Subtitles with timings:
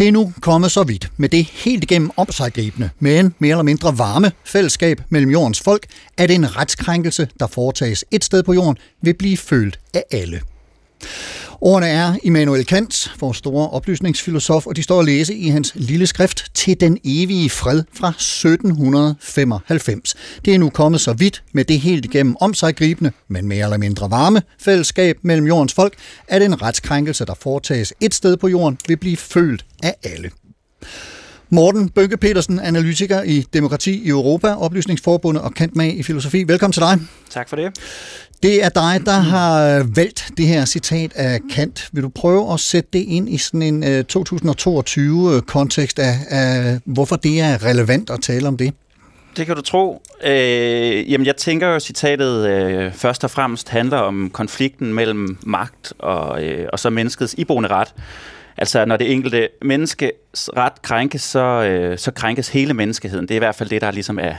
[0.00, 3.98] Det er nu kommet så vidt med det helt igennem omsaggribende, men mere eller mindre
[3.98, 9.14] varme fællesskab mellem jordens folk, at en retskrænkelse, der foretages et sted på jorden, vil
[9.14, 10.40] blive følt af alle.
[11.62, 16.06] Ordene er Immanuel Kant, vores store oplysningsfilosof, og de står at læse i hans lille
[16.06, 20.14] skrift Til den evige fred fra 1795.
[20.44, 23.64] Det er nu kommet så vidt med det helt igennem om sig gribende, men mere
[23.64, 25.94] eller mindre varme fællesskab mellem jordens folk,
[26.28, 30.30] at en retskrænkelse, der foretages et sted på jorden, vil blive følt af alle.
[31.50, 36.44] Morten Bønke Petersen, analytiker i Demokrati i Europa, Oplysningsforbundet og kendt med i filosofi.
[36.44, 36.98] Velkommen til dig.
[37.30, 37.78] Tak for det.
[38.42, 41.88] Det er dig, der har øh, valgt det her citat af Kant.
[41.92, 46.78] Vil du prøve at sætte det ind i sådan en øh, 2022-kontekst øh, af, af,
[46.84, 48.74] hvorfor det er relevant at tale om det?
[49.36, 50.02] Det kan du tro.
[50.24, 55.38] Øh, jamen, jeg tænker jo, at citatet øh, først og fremmest handler om konflikten mellem
[55.42, 57.94] magt og, øh, og så menneskets iboende ret.
[58.56, 60.10] Altså, når det enkelte menneskes
[60.56, 63.28] ret krænkes, så, øh, så krænkes hele menneskeheden.
[63.28, 64.34] Det er i hvert fald det, der ligesom er,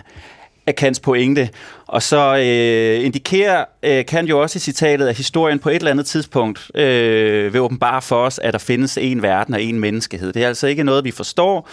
[0.67, 1.49] af Kants pointe.
[1.87, 5.91] Og så øh, indikerer øh, Kant jo også i citatet, at historien på et eller
[5.91, 10.33] andet tidspunkt øh, vil åbenbare for os, at der findes en verden og en menneskehed.
[10.33, 11.69] Det er altså ikke noget, vi forstår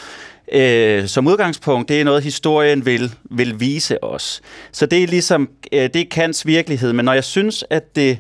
[0.53, 1.89] øh, som udgangspunkt.
[1.89, 4.41] Det er noget, historien vil, vil vise os.
[4.73, 6.93] Så det er ligesom, øh, det er Kants virkelighed.
[6.93, 8.19] Men når jeg synes, at det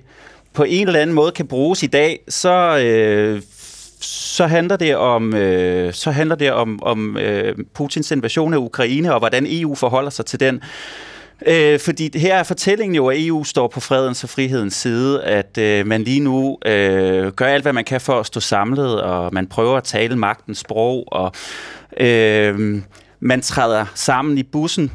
[0.53, 2.78] på en eller anden måde kan bruges i dag, så...
[2.78, 3.42] Øh,
[4.00, 9.12] så handler det om øh, så handler det om om øh, Putins invasion af Ukraine
[9.12, 10.60] og hvordan EU forholder sig til den.
[11.46, 15.58] Øh, fordi her er fortællingen jo, at EU står på fredens og frihedens side, at
[15.58, 19.34] øh, man lige nu øh, gør alt, hvad man kan for at stå samlet, og
[19.34, 21.32] man prøver at tale magtens sprog, og
[22.00, 22.82] øh,
[23.20, 24.92] man træder sammen i bussen.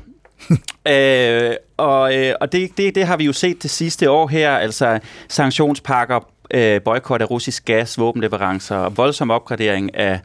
[0.87, 4.51] øh, og øh, og det, det, det har vi jo set det sidste år her,
[4.51, 4.99] altså
[5.29, 10.19] sanktionspakker øh, boykot af russisk gas, våbenleverancer voldsom opgradering af,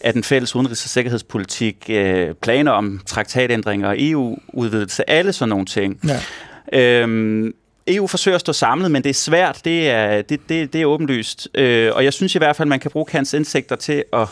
[0.00, 6.00] af den fælles udenrigs- og sikkerhedspolitik, øh, planer om traktatændringer EU-udvidelse, alle sådan nogle ting.
[6.72, 7.00] Ja.
[7.02, 7.54] Øhm,
[7.86, 10.86] EU forsøger at stå samlet, men det er svært, det er, det, det, det er
[10.86, 11.48] åbenlyst.
[11.54, 14.28] Øh, og jeg synes i hvert fald, man kan bruge hans indsigter til at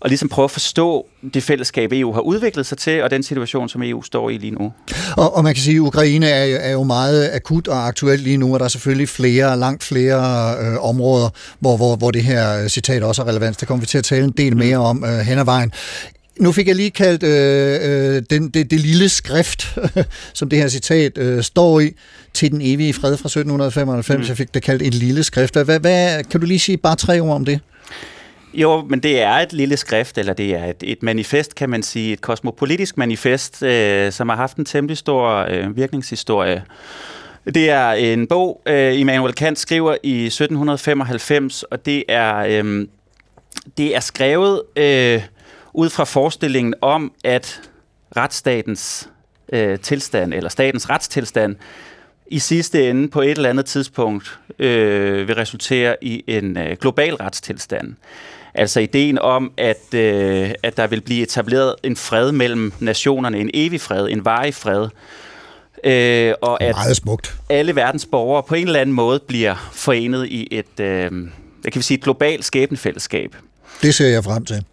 [0.00, 3.68] og ligesom prøve at forstå det fællesskab, EU har udviklet sig til, og den situation,
[3.68, 4.72] som EU står i lige nu.
[5.16, 8.36] Og, og man kan sige, at Ukraine er, er jo meget akut og aktuelt lige
[8.36, 11.28] nu, og der er selvfølgelig flere, langt flere øh, områder,
[11.60, 13.60] hvor, hvor, hvor det her citat også er relevant.
[13.60, 15.72] Det kommer vi til at tale en del mere om øh, hen ad vejen.
[16.40, 19.78] Nu fik jeg lige kaldt øh, øh, den, det, det lille skrift,
[20.34, 21.90] som det her citat øh, står i,
[22.34, 24.18] til den evige fred fra 1795.
[24.18, 24.28] Mm.
[24.28, 25.54] Jeg fik det kaldt et lille skrift.
[25.54, 27.60] Hvad, hvad, kan du lige sige bare tre ord om det?
[28.54, 31.82] Jo, men det er et lille skrift, eller det er et, et manifest, kan man
[31.82, 36.64] sige, et kosmopolitisk manifest, øh, som har haft en temmelig stor øh, virkningshistorie.
[37.44, 42.86] Det er en bog, øh, Immanuel Kant skriver i 1795, og det er, øh,
[43.76, 45.22] det er skrevet øh,
[45.72, 47.60] ud fra forestillingen om, at
[48.16, 49.08] retsstatens
[49.52, 51.56] øh, tilstand, eller statens retstilstand,
[52.30, 57.14] i sidste ende på et eller andet tidspunkt øh, vil resultere i en øh, global
[57.14, 57.94] retstilstand.
[58.54, 63.50] Altså ideen om, at, øh, at der vil blive etableret en fred mellem nationerne, en
[63.54, 64.88] evig fred, en varig fred,
[65.84, 67.34] øh, og at Meget smukt.
[67.48, 71.10] alle verdens borgere på en eller anden måde bliver forenet i et, øh,
[71.60, 73.36] hvad kan vi sige, et globalt skæbnefællesskab.
[73.82, 74.64] Det ser jeg frem til.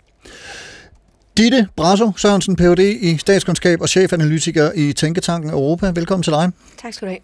[1.37, 2.79] Ditte Brasso Sørensen, Ph.D.
[3.01, 5.91] i statskundskab og chefanalytiker i Tænketanken Europa.
[5.95, 6.51] Velkommen til dig.
[6.81, 7.19] Tak skal du have.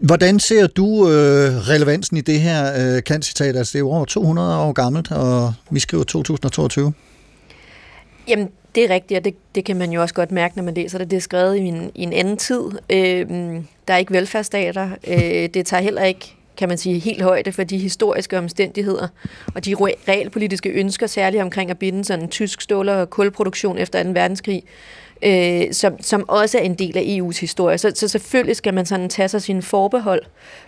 [0.00, 3.56] Hvordan ser du øh, relevansen i det her øh, kant-citat?
[3.56, 6.92] Altså, det er jo over 200 år gammelt, og vi skriver 2022.
[8.28, 10.74] Jamen, det er rigtigt, og det, det kan man jo også godt mærke, når man
[10.74, 11.10] læser det.
[11.10, 12.62] Det er skrevet i en, i en anden tid.
[12.90, 13.26] Øh,
[13.88, 14.90] der er ikke velfærdsstater.
[15.06, 19.08] Øh, det tager heller ikke kan man sige, helt højde for de historiske omstændigheder
[19.54, 19.74] og de
[20.08, 24.10] realpolitiske ønsker, særligt omkring at binde sådan en tysk stål- og kulproduktion efter 2.
[24.10, 24.62] verdenskrig,
[25.22, 27.78] øh, som, som også er en del af EU's historie.
[27.78, 30.22] Så, så selvfølgelig skal man sådan tage sig sine forbehold,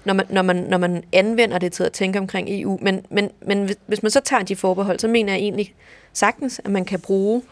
[0.05, 2.79] når man, når, man, når man anvender det til at tænke omkring EU.
[2.83, 5.75] Men, men, men hvis man så tager de forbehold, så mener jeg egentlig
[6.13, 7.43] sagtens, at man kan bruge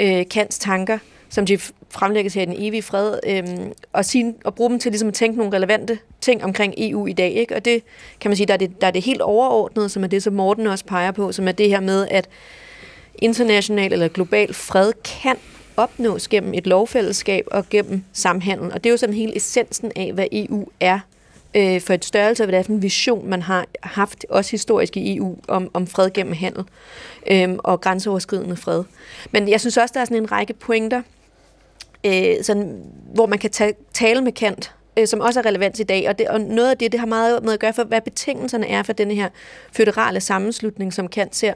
[0.00, 0.98] øh, Kants tanker,
[1.28, 1.58] som de
[1.90, 5.14] fremlægges her i den evige fred, øhm, og, sige, og bruge dem til ligesom at
[5.14, 7.32] tænke nogle relevante ting omkring EU i dag.
[7.32, 7.56] Ikke?
[7.56, 7.82] Og det
[8.20, 10.32] kan man sige, der er det, der er det helt overordnede, som er det, som
[10.32, 12.28] Morten også peger på, som er det her med, at
[13.18, 15.36] international eller global fred kan
[15.76, 18.72] opnås gennem et lovfællesskab og gennem samhandel.
[18.72, 20.98] Og det er jo sådan hele essensen af, hvad EU er
[21.54, 24.50] øh, for et størrelse, og hvad det er for en vision, man har haft, også
[24.50, 26.64] historisk i EU, om, om fred gennem handel
[27.30, 28.84] øh, og grænseoverskridende fred.
[29.30, 31.02] Men jeg synes også, der er sådan en række pointer,
[32.08, 32.82] øh, sådan,
[33.14, 36.08] hvor man kan ta- tale med Kant, øh, som også er relevant i dag.
[36.08, 38.68] Og, det, og noget af det, det har meget med at gøre for, hvad betingelserne
[38.68, 39.28] er for denne her
[39.72, 41.52] føderale sammenslutning, som Kant ser.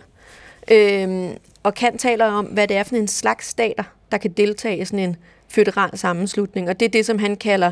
[0.71, 1.31] Øh,
[1.63, 4.85] og Kant taler om, hvad det er for en slags stater, der kan deltage i
[4.85, 5.17] sådan en
[5.49, 7.71] føderal sammenslutning, og det er det, som han kalder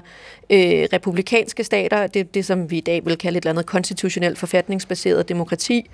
[0.50, 3.66] øh, republikanske stater, det er det, som vi i dag vil kalde et eller andet
[3.66, 5.90] konstitutionelt forfatningsbaseret demokrati.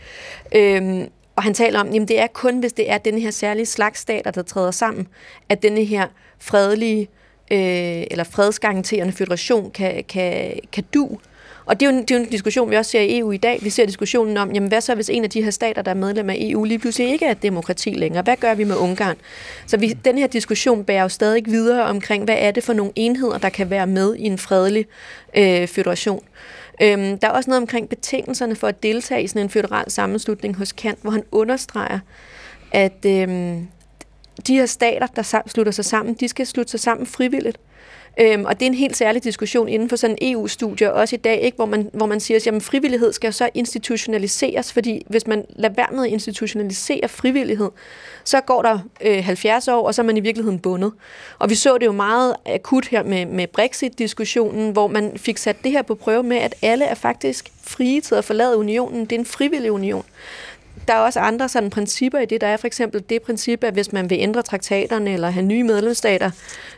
[0.55, 3.67] Øhm, og han taler om, at det er kun, hvis det er den her særlige
[3.67, 5.09] slags stater, der træder sammen,
[5.49, 6.07] at denne her
[6.39, 7.09] fredelige
[7.53, 11.19] øh, eller fredsgaranterende federation kan, kan, kan du.
[11.67, 13.33] Og det er, jo en, det er jo en diskussion, vi også ser i EU
[13.33, 13.59] i dag.
[13.63, 15.95] Vi ser diskussionen om, jamen hvad så, hvis en af de her stater, der er
[15.95, 18.23] medlem af EU, lige pludselig ikke er et demokrati længere?
[18.23, 19.17] Hvad gør vi med Ungarn?
[19.67, 22.93] Så vi, den her diskussion bærer jo stadig videre omkring, hvad er det for nogle
[22.97, 24.87] enheder, der kan være med i en fredelig
[25.37, 26.23] øh, federation.
[26.83, 30.57] Øhm, der er også noget omkring betingelserne for at deltage i sådan en federal sammenslutning
[30.57, 31.99] hos Kant, hvor han understreger,
[32.73, 33.69] at øhm,
[34.47, 37.59] de her stater, der slutter sig sammen, de skal slutte sig sammen frivilligt.
[38.21, 41.41] Øhm, og det er en helt særlig diskussion inden for sådan EU-studier, også i dag,
[41.41, 41.57] ikke?
[41.57, 45.89] Hvor, man, hvor man siger, at frivillighed skal så institutionaliseres, fordi hvis man lader være
[45.93, 47.71] med at institutionalisere frivillighed,
[48.25, 50.93] så går der øh, 70 år, og så er man i virkeligheden bundet.
[51.39, 55.57] Og vi så det jo meget akut her med, med Brexit-diskussionen, hvor man fik sat
[55.65, 59.01] det her på prøve med, at alle er faktisk frie til at forlade unionen.
[59.01, 60.05] Det er en frivillig union
[60.89, 62.41] der er også andre sådan principper i det.
[62.41, 65.63] Der er for eksempel det princip, at hvis man vil ændre traktaterne eller have nye
[65.63, 66.31] medlemsstater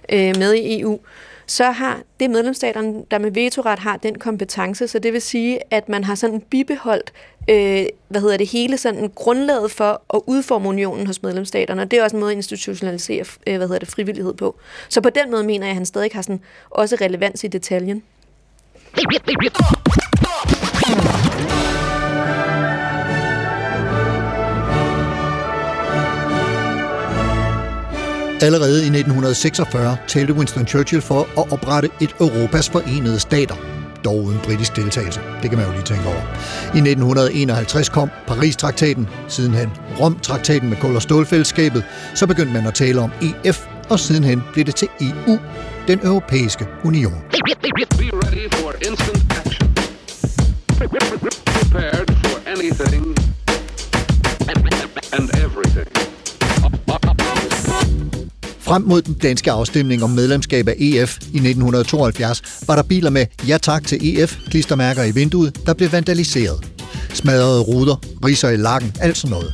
[0.08, 1.00] øh, med i EU,
[1.48, 5.88] så har det medlemsstaterne, der med vetoret har den kompetence, så det vil sige, at
[5.88, 7.12] man har sådan bibeholdt
[7.50, 11.82] øh, hvad hedder det hele sådan grundlaget for at udforme unionen hos medlemsstaterne.
[11.82, 14.56] Og det er også en måde at institutionalisere øh, hvad hedder det, frivillighed på.
[14.88, 16.40] Så på den måde mener jeg, at han stadig har sådan
[16.70, 18.02] også relevans i detaljen.
[28.40, 33.54] Allerede i 1946 talte Winston Churchill for at oprette et Europas forenede stater,
[34.04, 35.20] dog uden britisk deltagelse.
[35.42, 36.22] Det kan man jo lige tænke over.
[36.74, 39.70] I 1951 kom Paris-traktaten, sidenhen
[40.00, 44.64] Rom-traktaten med kul- og stålfællesskabet, så begyndte man at tale om EF, og sidenhen blev
[44.64, 45.38] det til EU,
[45.88, 47.22] den europæiske union.
[55.12, 55.97] And everything.
[58.68, 63.26] Frem mod den danske afstemning om medlemskab af EF i 1972 var der biler med
[63.48, 66.66] ja tak til EF klistermærker i vinduet, der blev vandaliseret.
[67.14, 69.52] Smadrede ruder, riser i lakken, alt sådan noget.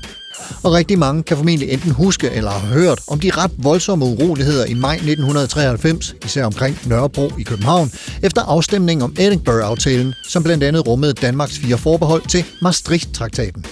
[0.63, 4.65] Og rigtig mange kan formentlig enten huske eller have hørt om de ret voldsomme uroligheder
[4.65, 7.91] i maj 1993, især omkring Nørrebro i København,
[8.23, 13.65] efter afstemningen om Edinburgh-aftalen, som blandt andet rummede Danmarks fire forbehold til Maastricht-traktaten.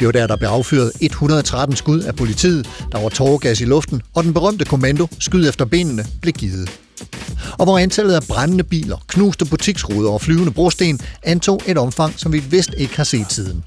[0.00, 4.02] Det var der, der blev affyret 113 skud af politiet, der var tårgas i luften,
[4.14, 6.70] og den berømte kommando, skyd efter benene, blev givet.
[7.58, 12.32] Og hvor antallet af brændende biler, knuste butiksruder og flyvende brosten antog et omfang, som
[12.32, 13.64] vi vist ikke har set siden.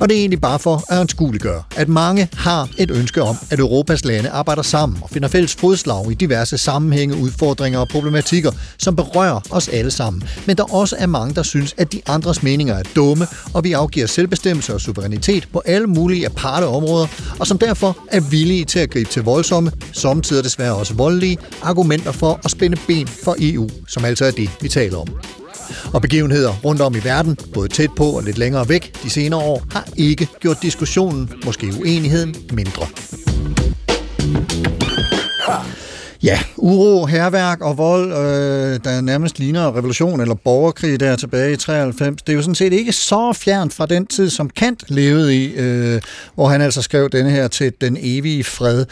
[0.00, 3.58] Og det er egentlig bare for at anskueliggøre, at mange har et ønske om, at
[3.58, 8.96] Europas lande arbejder sammen og finder fælles fodslag i diverse sammenhænge, udfordringer og problematikker, som
[8.96, 10.22] berører os alle sammen.
[10.46, 13.72] Men der også er mange, der synes, at de andres meninger er dumme, og vi
[13.72, 17.06] afgiver selvbestemmelse og suverænitet på alle mulige aparte områder,
[17.38, 22.12] og som derfor er villige til at gribe til voldsomme, samtidig desværre også voldelige, argumenter
[22.12, 25.08] for at spænde ben for EU, som altså er det, vi taler om.
[25.92, 29.40] Og begivenheder rundt om i verden, både tæt på og lidt længere væk de senere
[29.40, 32.86] år, har ikke gjort diskussionen, måske uenigheden, mindre.
[36.62, 42.22] Uro, herværk og vold, øh, der nærmest ligner revolution eller borgerkrig der tilbage i 93.
[42.22, 45.54] Det er jo sådan set ikke så fjernt fra den tid, som Kant levede i,
[45.54, 46.00] øh,
[46.34, 48.86] hvor han altså skrev denne her til den evige fred.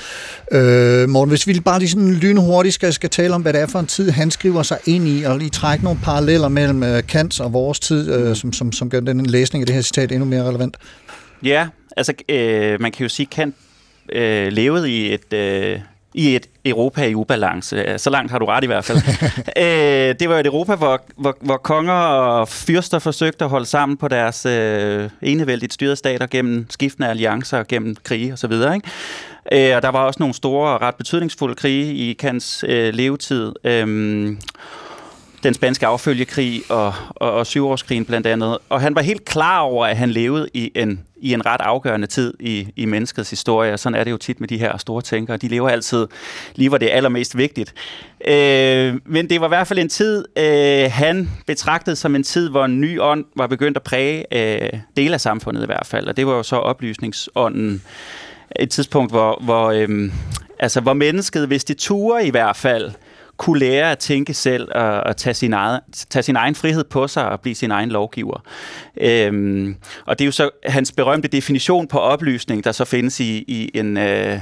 [0.52, 3.66] Øh, Morten, hvis vi bare lige sådan lynhurtigt skal, skal tale om, hvad det er
[3.66, 7.02] for en tid, han skriver sig ind i, og lige trække nogle paralleller mellem øh,
[7.06, 10.12] Kants og vores tid, øh, som, som, som gør den læsning af det her citat
[10.12, 10.76] endnu mere relevant.
[11.42, 13.54] Ja, altså øh, man kan jo sige, at Kant
[14.12, 15.32] øh, levede i et...
[15.32, 15.80] Øh
[16.14, 17.98] i et Europa i ubalance.
[17.98, 18.98] Så langt har du ret i hvert fald.
[19.64, 23.96] øh, det var et Europa, hvor, hvor, hvor konger og fyrster forsøgte at holde sammen
[23.96, 28.52] på deres øh, enevældigt styrede stater gennem skiftende alliancer, gennem krige osv.
[28.52, 28.80] Ikke?
[29.52, 33.52] Øh, og der var også nogle store og ret betydningsfulde krige i Kants øh, levetid.
[33.64, 34.36] Øh,
[35.42, 38.58] den spanske affølgekrig og, og, og syvårskrigen blandt andet.
[38.68, 42.06] Og han var helt klar over, at han levede i en i en ret afgørende
[42.06, 45.02] tid i, i menneskets historie, og sådan er det jo tit med de her store
[45.02, 45.36] tænkere.
[45.36, 46.06] De lever altid
[46.54, 47.74] lige, hvor det er allermest vigtigt.
[48.26, 52.50] Øh, men det var i hvert fald en tid, øh, han betragtede som en tid,
[52.50, 56.06] hvor en ny ånd var begyndt at præge øh, dele af samfundet i hvert fald,
[56.06, 57.82] og det var jo så oplysningsånden.
[58.60, 60.12] Et tidspunkt, hvor, hvor, øh,
[60.58, 62.90] altså, hvor mennesket, hvis det turer i hvert fald,
[63.38, 65.80] kunne lære at tænke selv og, og tage, sin egen,
[66.10, 68.42] tage sin egen frihed på sig og blive sin egen lovgiver.
[69.00, 69.76] Øhm,
[70.06, 73.70] og det er jo så hans berømte definition på oplysning, der så findes i, i
[73.74, 73.96] en...
[73.96, 74.40] Øh,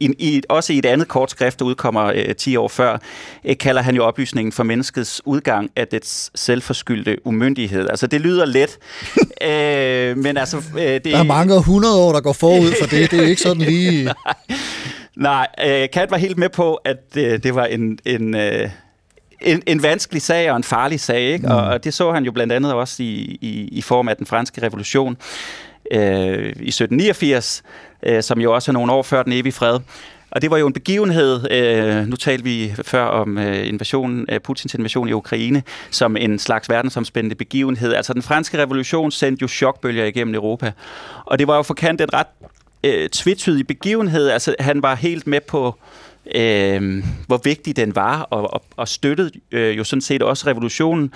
[0.00, 2.98] i, i, også i et andet kort skrift, der udkommer øh, 10 år før,
[3.44, 7.88] øh, kalder han jo oplysningen for menneskets udgang af dets selvforskyldte umyndighed.
[7.88, 8.78] Altså, det lyder let,
[9.50, 10.56] øh, men altså...
[10.56, 13.10] Øh, det, der er mange hundrede år, der går forud for det.
[13.10, 14.04] Det er ikke sådan lige...
[14.04, 14.14] Nej,
[15.64, 18.70] øh, Kat var helt med på, at øh, det var en, en, øh,
[19.40, 21.46] en, en vanskelig sag og en farlig sag, ikke?
[21.46, 21.52] Mm.
[21.52, 24.26] Og, og det så han jo blandt andet også i, i, i form af den
[24.26, 25.16] franske revolution
[25.90, 27.62] øh, i 1789,
[28.02, 29.80] øh, som jo også er nogle år før den evige fred.
[30.30, 34.40] Og det var jo en begivenhed, øh, nu talte vi før om øh, invasionen, øh,
[34.40, 37.94] Putins invasion i Ukraine, som en slags verdensomspændende begivenhed.
[37.94, 40.72] Altså den franske revolution sendte jo chokbølger igennem Europa.
[41.24, 42.26] Og det var jo for Kant et ret
[42.84, 44.28] øh, tvetydig begivenhed.
[44.28, 45.74] Altså, han var helt med på,
[46.34, 51.12] øh, hvor vigtig den var, og, og, og støttede øh, jo sådan set også revolutionen,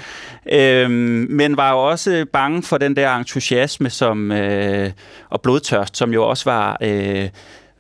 [0.53, 0.91] øh,
[1.31, 4.91] men var jo også bange for den der entusiasme som, øh,
[5.31, 6.79] og blodtørst, som jo også var...
[6.81, 7.29] Øh,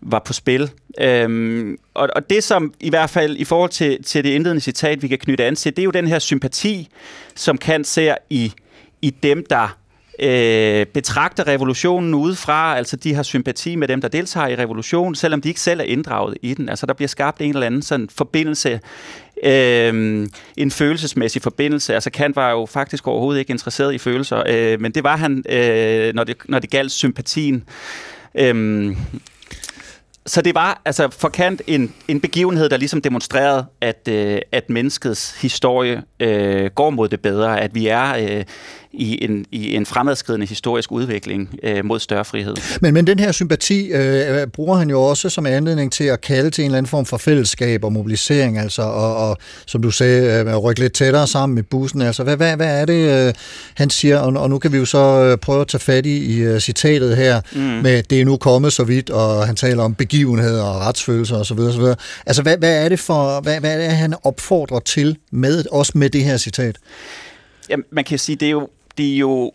[0.02, 0.70] var på spil.
[1.00, 5.02] Øhm, og, og det som i hvert fald i forhold til, til det indledende citat,
[5.02, 6.88] vi kan knytte an til, det er jo den her sympati,
[7.34, 8.52] som Kant ser i,
[9.02, 9.76] i dem, der
[10.19, 15.40] øh, betragter revolutionen udefra, altså de har sympati med dem, der deltager i revolutionen, selvom
[15.40, 16.69] de ikke selv er inddraget i den.
[16.69, 18.81] Altså der bliver skabt en eller anden sådan forbindelse,
[19.45, 21.95] øh, en følelsesmæssig forbindelse.
[21.95, 25.45] Altså Kant var jo faktisk overhovedet ikke interesseret i følelser, øh, men det var han,
[25.49, 27.64] øh, når, det, når det galt sympatien.
[28.35, 28.97] Øh,
[30.26, 34.71] så det var altså for Kant en, en begivenhed, der ligesom demonstrerede, at, øh, at
[34.71, 38.45] menneskets historie øh, går mod det bedre, at vi er øh,
[38.92, 42.56] i en, i en fremadskridende historisk udvikling øh, mod større frihed.
[42.80, 46.50] Men, men den her sympati øh, bruger han jo også som anledning til at kalde
[46.50, 50.44] til en eller anden form for fællesskab og mobilisering, altså, og, og som du sagde,
[50.49, 52.02] øh, rykke lidt tættere sammen i bussen.
[52.02, 53.34] Altså, hvad, hvad, hvad er det, øh,
[53.75, 54.18] han siger?
[54.18, 56.58] Og, og nu kan vi jo så øh, prøve at tage fat i, i uh,
[56.58, 57.61] citatet her mm.
[57.61, 61.58] med, det er nu kommet så vidt, og han taler om begivenheder og retsfølelser osv.
[61.58, 61.82] osv.
[62.26, 65.92] Altså, hvad, hvad er det for, hvad, hvad er det, han opfordrer til, med, også
[65.94, 66.76] med det her citat?
[67.68, 68.68] Jamen, man kan sige, det er jo
[68.99, 69.52] det er jo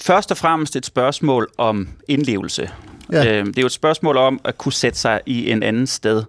[0.00, 2.70] først og fremmest et spørgsmål om indlevelse.
[3.12, 3.38] Ja.
[3.38, 6.22] Øhm, det er jo et spørgsmål om at kunne sætte sig i en anden sted.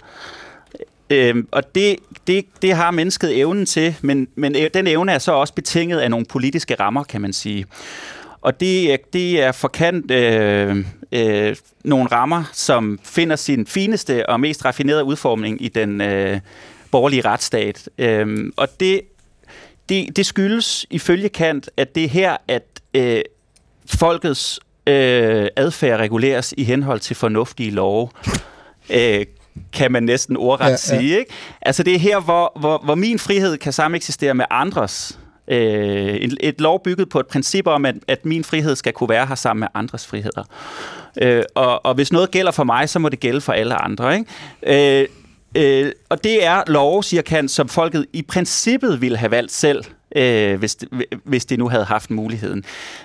[1.10, 1.96] Øhm, og det,
[2.28, 6.10] det, det har mennesket evnen til, men, men den evne er så også betinget af
[6.10, 7.66] nogle politiske rammer, kan man sige.
[8.42, 14.66] Og det, det er forkant øh, øh, nogle rammer, som finder sin fineste og mest
[14.66, 16.40] raffinerede udformning i den øh,
[16.92, 17.90] borgerlige retsstat.
[17.98, 19.02] Øhm, og det
[19.90, 23.22] det, det skyldes ifølge Kant, at det er her, at øh,
[23.86, 28.10] folkets øh, adfærd reguleres i henhold til fornuftige love.
[28.90, 29.26] Øh,
[29.74, 30.78] kan man næsten ordret ja, ja.
[30.78, 31.20] sige.
[31.20, 31.32] Ikke?
[31.62, 35.20] Altså det er her, hvor, hvor, hvor min frihed kan sameksistere med andres.
[35.48, 39.10] Øh, et, et lov bygget på et princip om, at, at min frihed skal kunne
[39.10, 40.44] være her sammen med andres friheder.
[41.22, 44.18] Øh, og, og hvis noget gælder for mig, så må det gælde for alle andre.
[44.18, 45.02] Ikke?
[45.02, 45.08] Øh,
[45.56, 49.84] Øh, og det er lov, siger Kant, som folket i princippet ville have valgt selv,
[50.16, 50.90] øh, hvis, det,
[51.24, 52.64] hvis det nu havde haft muligheden.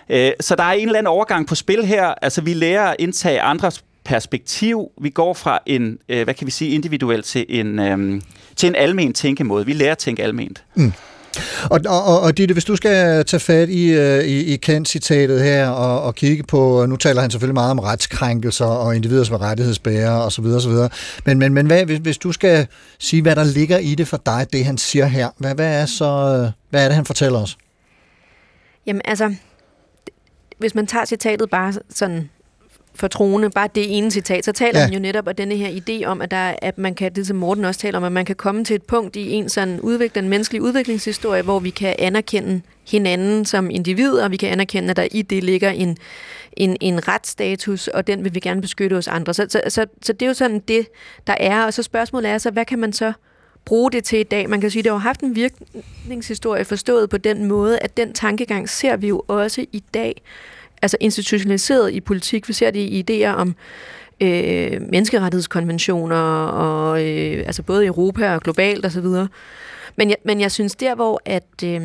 [0.09, 2.15] Øh, så der er en eller anden overgang på spil her.
[2.23, 4.91] Altså, vi lærer at indtage andres perspektiv.
[5.01, 8.21] Vi går fra en, øh, hvad kan vi sige, individuel til en, øh,
[8.57, 9.67] til en almen tænkemåde.
[9.67, 10.65] Vi lærer at tænke alment.
[10.75, 10.93] Mm.
[11.71, 15.69] Og, og, og Ditte, hvis du skal tage fat i, øh, i, i Kent-citatet her
[15.69, 19.37] og, og kigge på, øh, nu taler han selvfølgelig meget om retskrænkelser og individer som
[19.37, 20.45] rettighedsbærere osv.
[20.45, 20.73] osv.
[21.27, 22.67] Men, men, men hvad, hvis, hvis du skal
[22.99, 25.87] sige, hvad der ligger i det for dig, det han siger her, hvad, hvad, er,
[25.87, 27.57] så, øh, hvad er det, han fortæller os?
[28.87, 29.35] Jamen altså,
[30.59, 32.31] hvis man tager citatet bare sådan
[32.95, 34.85] for troende, bare det ene citat, så taler ja.
[34.85, 37.37] han jo netop om denne her idé om, at, der, at man kan, det som
[37.37, 40.25] Morten også taler om, at man kan komme til et punkt i en sådan udvikling,
[40.25, 42.61] en menneskelig udviklingshistorie, hvor vi kan anerkende
[42.91, 45.97] hinanden som individer, og vi kan anerkende, at der i det ligger en,
[46.57, 49.35] en, en retsstatus, og den vil vi gerne beskytte hos andre.
[49.35, 50.89] Så, så, så, så det er jo sådan det,
[51.27, 51.65] der er.
[51.65, 53.13] Og så spørgsmålet er så, hvad kan man så
[53.65, 54.51] bruge det til i dag?
[54.51, 58.13] Man kan sige, at det har haft en virkningshistorie forstået på den måde, at den
[58.13, 60.23] tankegang ser vi jo også i dag
[60.85, 62.49] altså institutionaliseret i politik.
[62.49, 63.55] Vi ser det i idéer om
[64.21, 69.07] øh, menneskerettighedskonventioner, og, øh, altså både i Europa og globalt osv.
[69.97, 71.83] Men jeg, men jeg synes der, hvor at, øh,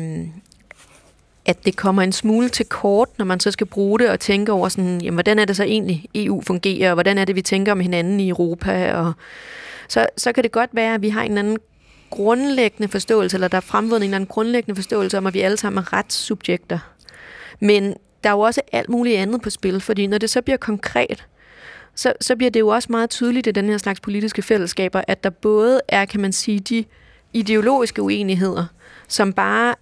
[1.46, 4.52] at det kommer en smule til kort, når man så skal bruge det og tænke
[4.52, 7.42] over, sådan, jamen, hvordan er det så egentlig EU fungerer, og hvordan er det, vi
[7.42, 9.12] tænker om hinanden i Europa, og
[9.88, 11.58] så, så kan det godt være, at vi har en anden
[12.10, 15.56] grundlæggende forståelse, eller der er fremvundet en eller anden grundlæggende forståelse om, at vi alle
[15.56, 16.78] sammen er retssubjekter.
[17.60, 20.56] Men der er jo også alt muligt andet på spil, fordi når det så bliver
[20.56, 21.26] konkret,
[21.94, 25.24] så, så bliver det jo også meget tydeligt i den her slags politiske fællesskaber, at
[25.24, 26.84] der både er, kan man sige, de
[27.32, 28.64] ideologiske uenigheder,
[29.08, 29.74] som bare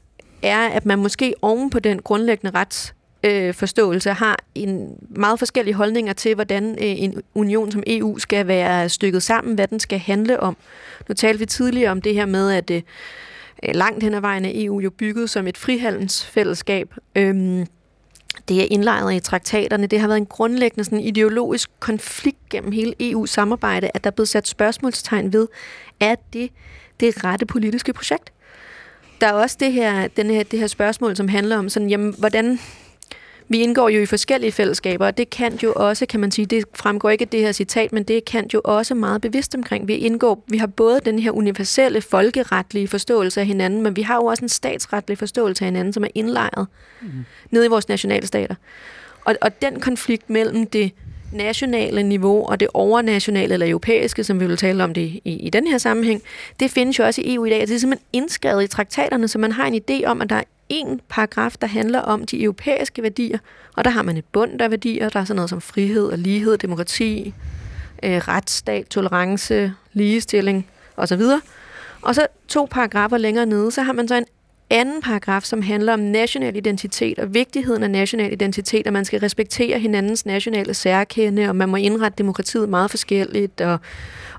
[0.42, 5.74] er, at man måske oven på den grundlæggende rets øh, forståelse har en meget forskellige
[5.74, 9.98] holdninger til, hvordan øh, en union som EU skal være stykket sammen, hvad den skal
[9.98, 10.56] handle om.
[11.08, 12.82] Nu talte vi tidligere om det her med, at øh,
[13.74, 16.94] langt hen ad vejen er EU jo bygget som et frihandelsfællesskab.
[17.14, 17.66] Øhm,
[18.48, 19.86] det er indlejret i traktaterne.
[19.86, 24.28] Det har været en grundlæggende sådan, ideologisk konflikt gennem hele EU-samarbejde, at der er blevet
[24.28, 25.48] sat spørgsmålstegn ved,
[26.00, 26.50] er det
[27.00, 28.32] det rette politiske projekt?
[29.20, 32.14] Der er også det her, den her, det her spørgsmål, som handler om, sådan, jamen,
[32.18, 32.60] hvordan
[33.48, 36.64] vi indgår jo i forskellige fællesskaber, og det kan jo også, kan man sige, det
[36.74, 39.88] fremgår ikke af det her citat, men det kan jo også meget bevidst omkring.
[39.88, 44.14] Vi indgår, vi har både den her universelle folkeretlige forståelse af hinanden, men vi har
[44.14, 46.66] jo også en statsretlig forståelse af hinanden, som er indlejret
[47.02, 47.08] mm.
[47.50, 48.54] nede i vores nationalstater.
[49.24, 50.92] Og, og den konflikt mellem det
[51.32, 55.50] nationale niveau og det overnationale eller europæiske, som vi vil tale om det i, i
[55.50, 56.22] den her sammenhæng,
[56.60, 57.60] det findes jo også i EU i dag.
[57.60, 60.42] Det er simpelthen indskrevet i traktaterne, så man har en idé om, at der er
[60.68, 63.38] en paragraf, der handler om de europæiske værdier,
[63.76, 66.18] og der har man et bund af værdier, der er sådan noget som frihed og
[66.18, 67.34] lighed, demokrati,
[68.02, 71.22] øh, retsstat, tolerance, ligestilling osv.
[72.02, 74.26] Og så to paragrafer længere nede, så har man så en
[74.70, 79.20] anden paragraf, som handler om national identitet og vigtigheden af national identitet, at man skal
[79.20, 83.78] respektere hinandens nationale særkende, og man må indrette demokratiet meget forskelligt, og,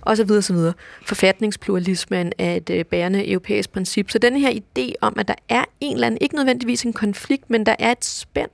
[0.01, 0.73] og så videre, så videre.
[1.05, 4.11] Forfatningspluralismen er et øh, bærende europæisk princip.
[4.11, 7.49] Så den her idé om, at der er en eller anden, ikke nødvendigvis en konflikt,
[7.49, 8.49] men der er et spænd.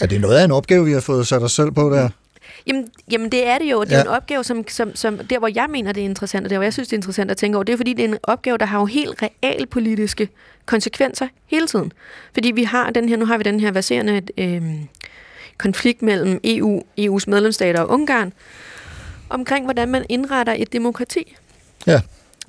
[0.00, 2.08] Er det noget af en opgave, vi har fået sat os selv på der?
[2.66, 3.84] Jamen, jamen det er det jo.
[3.84, 4.02] Det er ja.
[4.02, 6.62] en opgave, som, som, som der hvor jeg mener, det er interessant, og der hvor
[6.62, 8.58] jeg synes, det er interessant at tænke over, det er fordi, det er en opgave,
[8.58, 10.28] der har jo helt realpolitiske
[10.66, 11.92] konsekvenser hele tiden.
[12.32, 14.62] Fordi vi har den her, nu har vi den her baserende øh,
[15.58, 18.32] konflikt mellem EU, EU's medlemsstater og Ungarn,
[19.30, 21.36] omkring hvordan man indretter et demokrati.
[21.86, 22.00] Ja.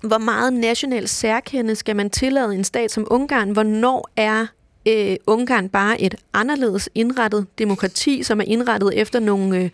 [0.04, 3.50] Hvor meget national særkende skal man tillade en stat som Ungarn?
[3.50, 4.46] Hvornår er
[4.88, 9.70] øh, Ungarn bare et anderledes indrettet demokrati, som er indrettet efter nogle, øh,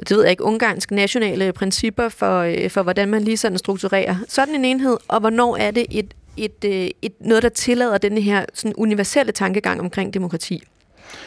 [0.00, 4.16] det ved jeg ikke, ungarsk nationale principper for, øh, for, hvordan man lige sådan strukturerer
[4.28, 8.20] sådan en enhed, og hvornår er det et, et, øh, et, noget, der tillader denne
[8.20, 10.62] her sådan universelle tankegang omkring demokrati.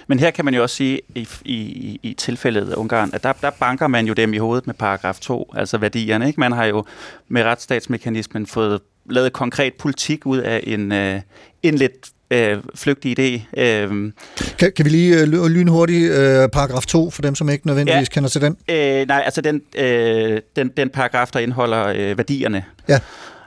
[0.07, 3.33] Men her kan man jo også sige, i, i, i tilfældet af Ungarn, at der,
[3.33, 6.27] der banker man jo dem i hovedet med paragraf 2, altså værdierne.
[6.27, 6.39] Ikke?
[6.39, 6.85] Man har jo
[7.27, 11.21] med retsstatsmekanismen fået lavet konkret politik ud af en, øh,
[11.63, 13.61] en lidt øh, flygtig idé.
[13.61, 14.11] Øh,
[14.59, 18.13] kan, kan vi lige øh, lynhurtigt øh, paragraf 2, for dem, som ikke nødvendigvis ja,
[18.13, 18.57] kender til den?
[18.69, 22.63] Øh, nej, altså den, øh, den, den paragraf, der indeholder øh, værdierne.
[22.89, 22.99] Ja.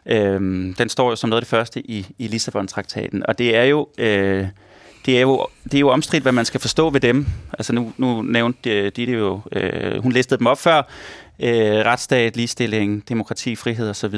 [0.07, 0.41] Øh,
[0.79, 3.89] den står jo som noget af det første i, i Lissabon-traktaten, og det er jo...
[3.99, 4.47] Øh,
[5.07, 7.27] det er jo, det er jo omstridt, hvad man skal forstå ved dem.
[7.53, 10.83] Altså nu, nu nævnte de det jo, øh, hun listede dem op før,
[11.41, 14.15] øh, retsstat, ligestilling, demokrati, frihed osv.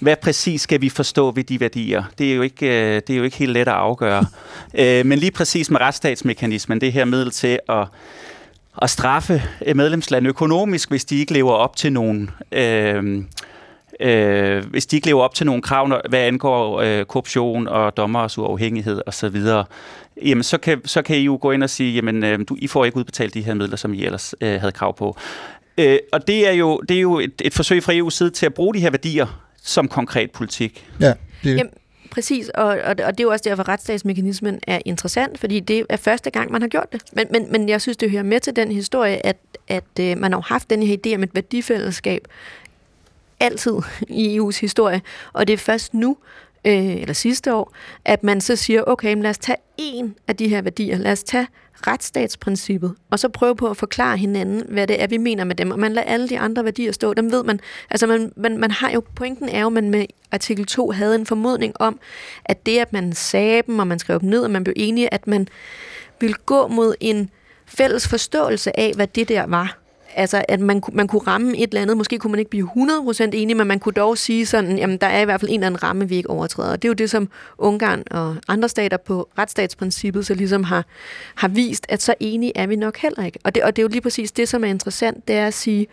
[0.00, 2.04] Hvad præcis skal vi forstå ved de værdier?
[2.18, 4.26] Det er jo ikke, øh, det er jo ikke helt let at afgøre.
[4.80, 7.86] øh, men lige præcis med retsstatsmekanismen, det her middel til at
[8.82, 9.42] at straffe
[9.74, 13.24] medlemsland økonomisk, hvis de ikke lever op til nogle øh,
[14.00, 17.96] øh, hvis de ikke lever op til nogle krav, når, hvad angår øh, korruption og
[17.96, 19.42] dommers uafhængighed osv.,
[20.22, 22.84] jamen så kan, så kan EU gå ind og sige, jamen øh, du, I får
[22.84, 25.16] ikke udbetalt de her midler, som I ellers øh, havde krav på.
[25.78, 28.46] Øh, og det er jo, det er jo et, et forsøg fra EU's side til
[28.46, 30.86] at bruge de her værdier som konkret politik.
[31.00, 31.12] Ja,
[31.44, 31.56] det...
[31.56, 31.72] Jamen,
[32.10, 35.86] præcis, og, og, og det er jo også derfor, at retsstatsmekanismen er interessant, fordi det
[35.88, 37.02] er første gang, man har gjort det.
[37.12, 39.36] Men, men, men jeg synes, det hører med til den historie, at,
[39.68, 42.28] at øh, man har haft den her idé om et værdifællesskab
[43.40, 43.76] altid
[44.08, 46.16] i EU's historie, og det er først nu,
[46.64, 47.74] øh, eller sidste år,
[48.04, 51.12] at man så siger, okay, men lad os tage en af de her værdier, lad
[51.12, 51.46] os tage
[51.86, 55.70] retsstatsprincippet, og så prøve på at forklare hinanden, hvad det er, vi mener med dem,
[55.70, 58.70] og man lader alle de andre værdier stå, dem ved man, altså man, man, man
[58.70, 61.98] har jo, pointen er jo, at man med artikel 2 havde en formodning om,
[62.44, 65.14] at det, at man sagde dem, og man skrev dem ned, og man blev enige,
[65.14, 65.48] at man
[66.20, 67.30] ville gå mod en
[67.66, 69.83] fælles forståelse af, hvad det der var
[70.16, 71.96] altså, at man, man kunne ramme et eller andet.
[71.96, 75.06] Måske kunne man ikke blive 100% enig, men man kunne dog sige sådan, jamen, der
[75.06, 76.70] er i hvert fald en eller anden ramme, vi ikke overtræder.
[76.70, 80.84] Og det er jo det, som Ungarn og andre stater på retsstatsprincippet så ligesom har,
[81.34, 83.38] har vist, at så enige er vi nok heller ikke.
[83.44, 85.54] Og det, og det er jo lige præcis det, som er interessant, det er at
[85.54, 85.86] sige,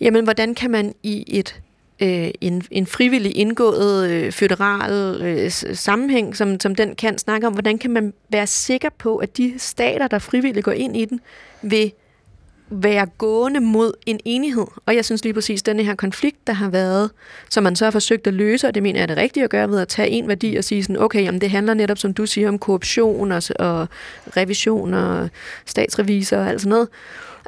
[0.00, 1.60] jamen, hvordan kan man i et
[2.02, 7.52] øh, en, en frivillig indgået øh, føderal øh, sammenhæng, som, som den kan snakke om,
[7.52, 11.20] hvordan kan man være sikker på, at de stater, der frivilligt går ind i den,
[11.62, 11.92] vil
[12.70, 14.66] være gående mod en enighed.
[14.86, 17.10] Og jeg synes lige præcis, at denne her konflikt, der har været,
[17.50, 19.50] som man så har forsøgt at løse, og det mener jeg er det rigtige at
[19.50, 22.14] gøre ved at tage en værdi og sige sådan, okay, jamen det handler netop, som
[22.14, 23.88] du siger, om korruption og, og
[24.36, 25.30] revision og
[25.66, 26.88] statsrevisor og alt sådan noget.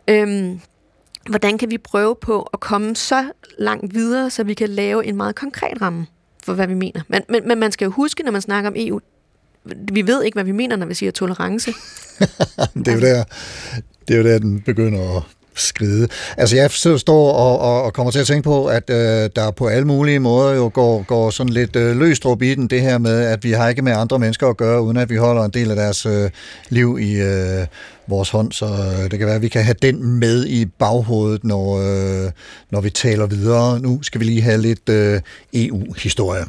[0.09, 0.61] Øhm,
[1.31, 3.25] hvordan kan vi prøve på at komme så
[3.59, 6.07] langt videre, så vi kan lave en meget konkret ramme
[6.45, 7.01] for, hvad vi mener.
[7.09, 9.01] Men, men, men man skal jo huske, når man snakker om EU,
[9.93, 11.71] vi ved ikke, hvad vi mener, når vi siger tolerance.
[12.75, 13.25] det, er jo der,
[14.11, 15.23] det er jo der, den begynder at
[15.55, 16.09] skride.
[16.37, 19.67] Altså jeg står og, og, og kommer til at tænke på, at øh, der på
[19.67, 23.21] alle mulige måder jo går, går sådan lidt øh, løst i den, det her med,
[23.21, 25.71] at vi har ikke med andre mennesker at gøre, uden at vi holder en del
[25.71, 26.31] af deres øh,
[26.69, 27.67] liv i øh,
[28.07, 31.45] vores hånd, så øh, det kan være, at vi kan have den med i baghovedet,
[31.45, 32.31] når, øh,
[32.71, 33.81] når vi taler videre.
[33.81, 35.21] Nu skal vi lige have lidt øh,
[35.55, 36.45] EU-historie.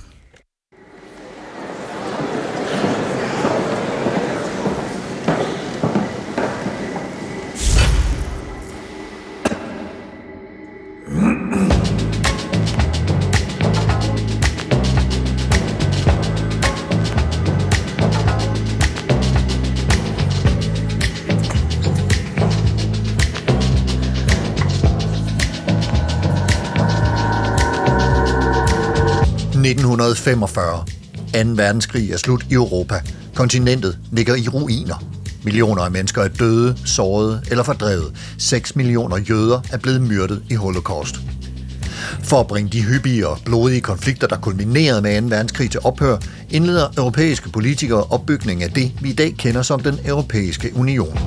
[29.93, 30.85] 1945.
[31.33, 31.49] 2.
[31.55, 33.01] verdenskrig er slut i Europa.
[33.35, 35.03] Kontinentet ligger i ruiner.
[35.43, 38.13] Millioner af mennesker er døde, sårede eller fordrevet.
[38.37, 41.15] 6 millioner jøder er blevet myrdet i holocaust.
[42.23, 45.27] For at bringe de hyppige og blodige konflikter, der kulminerede med 2.
[45.27, 46.17] verdenskrig til ophør,
[46.49, 51.17] indleder europæiske politikere opbygningen af det, vi i dag kender som den europæiske union.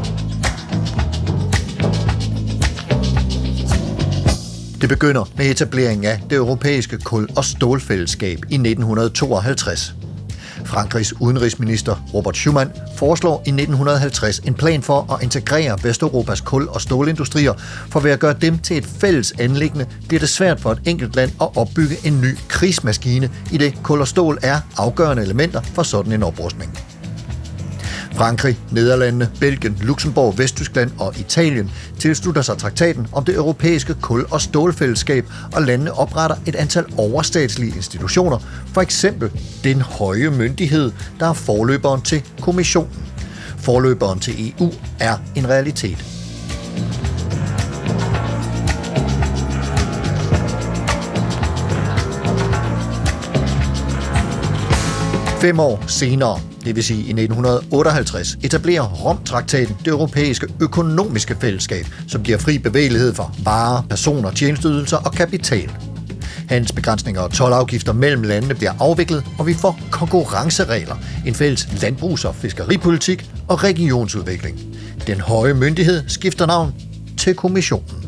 [4.85, 9.95] Det begynder med etableringen af det europæiske kul- og stålfællesskab i 1952.
[10.65, 16.81] Frankrigs udenrigsminister Robert Schuman foreslår i 1950 en plan for at integrere Vesteuropas kul- og
[16.81, 17.53] stålindustrier,
[17.91, 21.17] for ved at gøre dem til et fælles anlæggende, bliver det svært for et enkelt
[21.17, 25.83] land at opbygge en ny krigsmaskine, i det kul og stål er afgørende elementer for
[25.83, 26.94] sådan en oprustning.
[28.17, 34.41] Frankrig, Nederlandene, Belgien, Luxembourg, Vesttyskland og Italien tilslutter sig traktaten om det europæiske kul- og
[34.41, 38.39] stålfællesskab, og landene opretter et antal overstatslige institutioner,
[38.75, 39.31] for eksempel
[39.65, 43.05] den høje myndighed, der er forløberen til kommissionen.
[43.59, 46.05] Forløberen til EU er en realitet.
[55.41, 62.23] Fem år senere det vil sige i 1958, etablerer Rom-traktaten det europæiske økonomiske fællesskab, som
[62.23, 65.71] giver fri bevægelighed for varer, personer, tjenesteydelser og kapital.
[66.49, 70.97] Handelsbegrænsninger og tolvafgifter mellem landene bliver afviklet, og vi får konkurrenceregler,
[71.27, 74.61] en fælles landbrugs- og fiskeripolitik og regionsudvikling.
[75.07, 76.75] Den høje myndighed skifter navn
[77.19, 78.05] til kommissionen.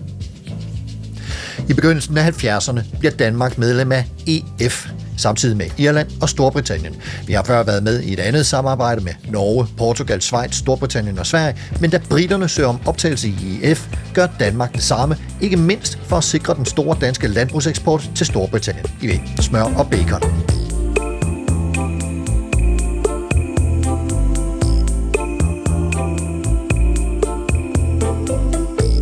[1.68, 6.94] I begyndelsen af 70'erne bliver Danmark medlem af EF, samtidig med Irland og Storbritannien.
[7.26, 11.26] Vi har før været med i et andet samarbejde med Norge, Portugal, Schweiz, Storbritannien og
[11.26, 15.98] Sverige, men da britterne søger om optagelse i EF, gør Danmark det samme, ikke mindst
[16.02, 20.55] for at sikre den store danske landbrugseksport til Storbritannien i smør og bacon.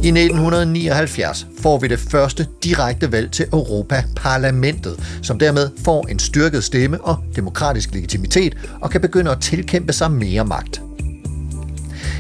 [0.05, 6.65] I 1979 får vi det første direkte valg til Europaparlamentet, som dermed får en styrket
[6.65, 10.83] stemme og demokratisk legitimitet og kan begynde at tilkæmpe sig mere magt.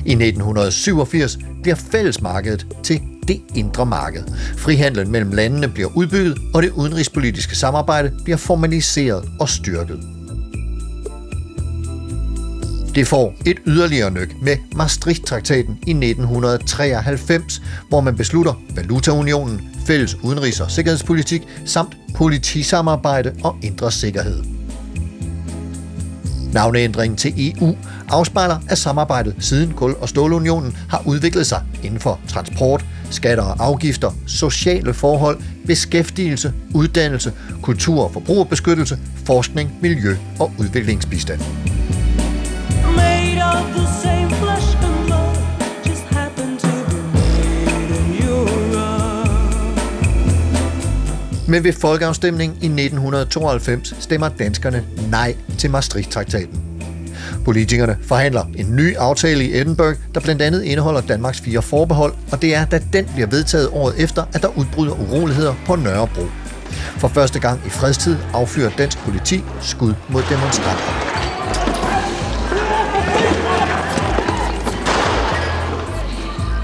[0.06, 4.22] I 1987 bliver fællesmarkedet til det indre marked.
[4.56, 10.13] Frihandlen mellem landene bliver udbygget, og det udenrigspolitiske samarbejde bliver formaliseret og styrket.
[12.94, 20.62] Det får et yderligere nyk med Maastricht-traktaten i 1993, hvor man beslutter valutaunionen, fælles udenrigs-
[20.62, 24.42] og sikkerhedspolitik samt politisamarbejde og indre sikkerhed.
[26.52, 27.76] Navneændringen til EU
[28.08, 33.66] afspejler, at samarbejdet siden kul- og stålunionen har udviklet sig inden for transport, skatter og
[33.66, 41.40] afgifter, sociale forhold, beskæftigelse, uddannelse, kultur- og forbrugerbeskyttelse, forskning, miljø og udviklingsbistand.
[51.54, 56.60] Men ved folkeafstemningen i 1992 stemmer danskerne nej til Maastricht-traktaten.
[57.44, 62.42] Politikerne forhandler en ny aftale i Edinburgh, der blandt andet indeholder Danmarks fire forbehold, og
[62.42, 66.26] det er, da den bliver vedtaget året efter, at der udbryder uroligheder på Nørrebro.
[66.98, 71.03] For første gang i fredstid affyrer dansk politi skud mod demonstranter.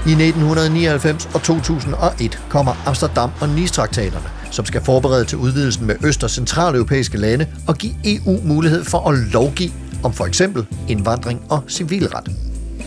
[0.07, 6.23] I 1999 og 2001 kommer Amsterdam- og Nice-traktaterne, som skal forberede til udvidelsen med øst-
[6.23, 9.71] og centraleuropæiske lande og give EU mulighed for at lovgive
[10.03, 12.31] om for eksempel indvandring og civilret.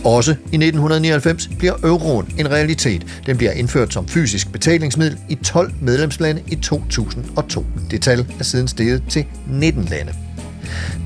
[0.03, 3.21] Også i 1999 bliver euroen en realitet.
[3.25, 7.65] Den bliver indført som fysisk betalingsmiddel i 12 medlemslande i 2002.
[7.91, 10.24] Det tal er siden steget til 19 lande.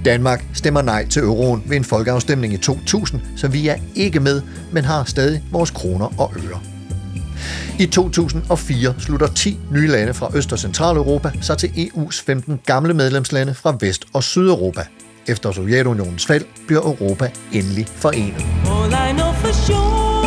[0.06, 4.42] Danmark stemmer nej til euroen ved en folkeafstemning i 2000, så vi er ikke med,
[4.72, 6.60] men har stadig vores kroner og øre.
[7.80, 12.94] I 2004 slutter 10 nye lande fra Øst- og Centraleuropa sig til EU's 15 gamle
[12.94, 14.86] medlemslande fra Vest- og Sydeuropa.
[15.28, 18.46] Efter Sovjetunionens fald bliver Europa endelig forenet.
[18.66, 20.19] All I know for sure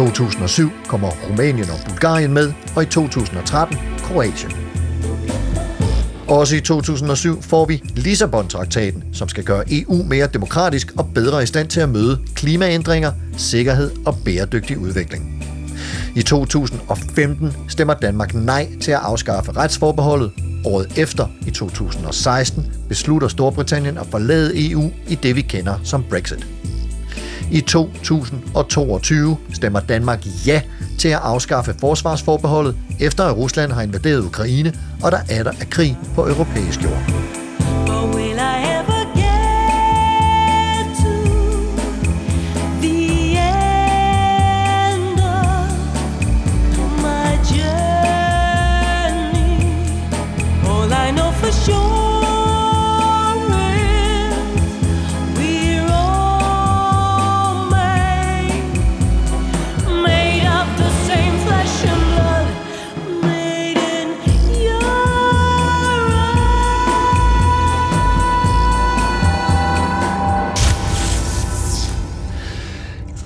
[0.00, 4.52] 2007 kommer Rumænien og Bulgarien med, og i 2013 Kroatien.
[6.28, 11.46] Også i 2007 får vi Lissabon-traktaten, som skal gøre EU mere demokratisk og bedre i
[11.46, 15.44] stand til at møde klimaændringer, sikkerhed og bæredygtig udvikling.
[16.16, 20.32] I 2015 stemmer Danmark nej til at afskaffe retsforbeholdet.
[20.64, 26.46] Året efter, i 2016, beslutter Storbritannien at forlade EU i det, vi kender som Brexit.
[27.50, 30.62] I 2022 stemmer Danmark ja
[30.98, 35.64] til at afskaffe forsvarsforbeholdet, efter at Rusland har invaderet Ukraine, og der er der er
[35.70, 37.19] krig på europæisk jord.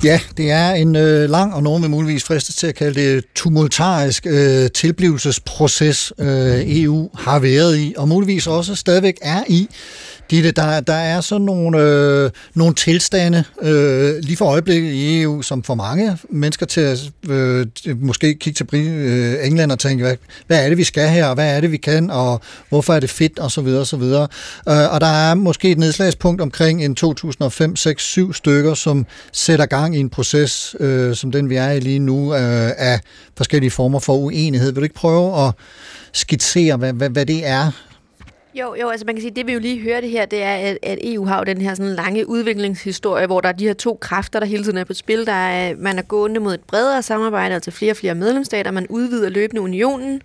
[0.05, 3.25] Ja, det er en øh, lang, og nogen vil muligvis fristes til at kalde det
[3.35, 9.69] tumultarisk øh, tilblivelsesproces, øh, EU har været i, og muligvis også stadigvæk er i.
[10.31, 15.43] Ditte, der, der er sådan nogle, øh, nogle tilstande øh, lige for øjeblikket i EU,
[15.43, 20.17] som får mange mennesker til at øh, måske kigge til øh, England og tænke, hvad,
[20.47, 23.01] hvad er det, vi skal her, og hvad er det, vi kan, og hvorfor er
[23.01, 24.29] det fedt, og så videre, og så videre.
[24.69, 29.67] Øh, og der er måske et nedslagspunkt omkring en 2005, 6, 7 stykker, som sætter
[29.67, 33.01] gang i en proces, øh, som den vi er i lige nu, øh, af
[33.37, 34.73] forskellige former for uenighed.
[34.73, 35.53] Vil du ikke prøve at
[36.13, 37.71] skitsere, hvad, hvad, hvad det er,
[38.55, 40.79] jo, jo, altså man kan sige, det vi jo lige hørte her, det er, at,
[40.83, 43.99] at EU har jo den her sådan lange udviklingshistorie, hvor der er de her to
[44.01, 45.27] kræfter, der hele tiden er på spil.
[45.27, 48.71] Der er, man er gående mod et bredere samarbejde, altså flere og flere medlemsstater.
[48.71, 50.23] Man udvider løbende unionen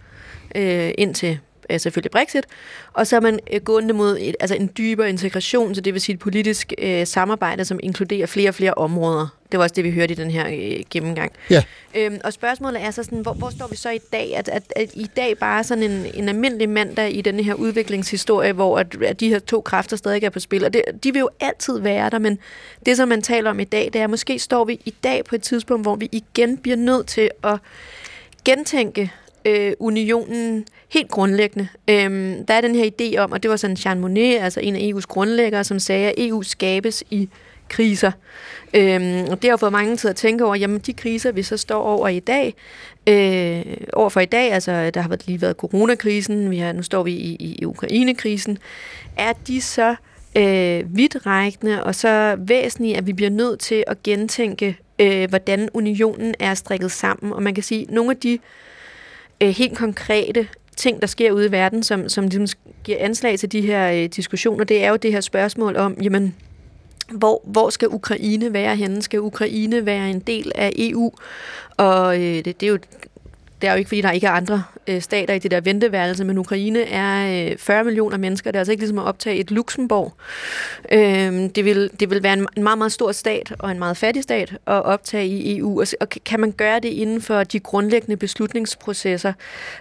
[0.55, 2.45] øh, indtil øh, selvfølgelig Brexit,
[2.93, 6.01] og så er man øh, gående mod et, altså en dybere integration, så det vil
[6.01, 9.27] sige et politisk øh, samarbejde, som inkluderer flere og flere områder.
[9.51, 11.31] Det var også det, vi hørte i den her øh, gennemgang.
[11.49, 11.63] Ja.
[11.95, 14.35] Øhm, og spørgsmålet er så sådan, hvor, hvor står vi så i dag?
[14.35, 18.53] At, at, at i dag bare sådan en, en almindelig mandag i den her udviklingshistorie,
[18.53, 21.19] hvor at, at de her to kræfter stadig er på spil, og det, de vil
[21.19, 22.39] jo altid være der, men
[22.85, 25.25] det, som man taler om i dag, det er, at måske står vi i dag
[25.25, 27.57] på et tidspunkt, hvor vi igen bliver nødt til at
[28.45, 29.11] gentænke
[29.49, 31.67] øh, unionen helt grundlæggende.
[31.89, 34.75] Øhm, der er den her idé om, og det var sådan Jean Monnet, altså en
[34.75, 37.29] af EU's grundlæggere, som sagde, at EU skabes i
[37.69, 38.11] kriser.
[38.73, 41.57] Øhm, og det har fået mange til at tænke over, jamen de kriser, vi så
[41.57, 42.53] står over i dag,
[43.07, 46.83] øh, over for i dag, altså øh, der har lige været coronakrisen, vi har, nu
[46.83, 48.57] står vi i, i, i
[49.17, 49.95] er de så
[50.35, 56.35] øh, vidtrækkende og så væsentlige, at vi bliver nødt til at gentænke, øh, hvordan unionen
[56.39, 57.33] er strikket sammen.
[57.33, 58.39] Og man kan sige, nogle af de øh,
[59.41, 63.51] Øh, helt konkrete ting, der sker ude i verden, som, som ligesom giver anslag til
[63.51, 66.35] de her øh, diskussioner, det er jo det her spørgsmål om, jamen,
[67.11, 69.01] hvor, hvor skal Ukraine være henne?
[69.01, 71.11] Skal Ukraine være en del af EU?
[71.77, 72.77] Og øh, det, det er jo
[73.61, 76.23] det er jo ikke, fordi der ikke er andre øh, stater i det der venteværelse,
[76.23, 78.51] men Ukraine er øh, 40 millioner mennesker.
[78.51, 80.13] Det er altså ikke ligesom at optage et Luxembourg.
[80.91, 83.97] Øh, det, vil, det vil være en, en meget, meget stor stat og en meget
[83.97, 85.81] fattig stat at optage i EU.
[85.81, 89.33] Og, og kan- man gøre det inden for de grundlæggende beslutningsprocesser?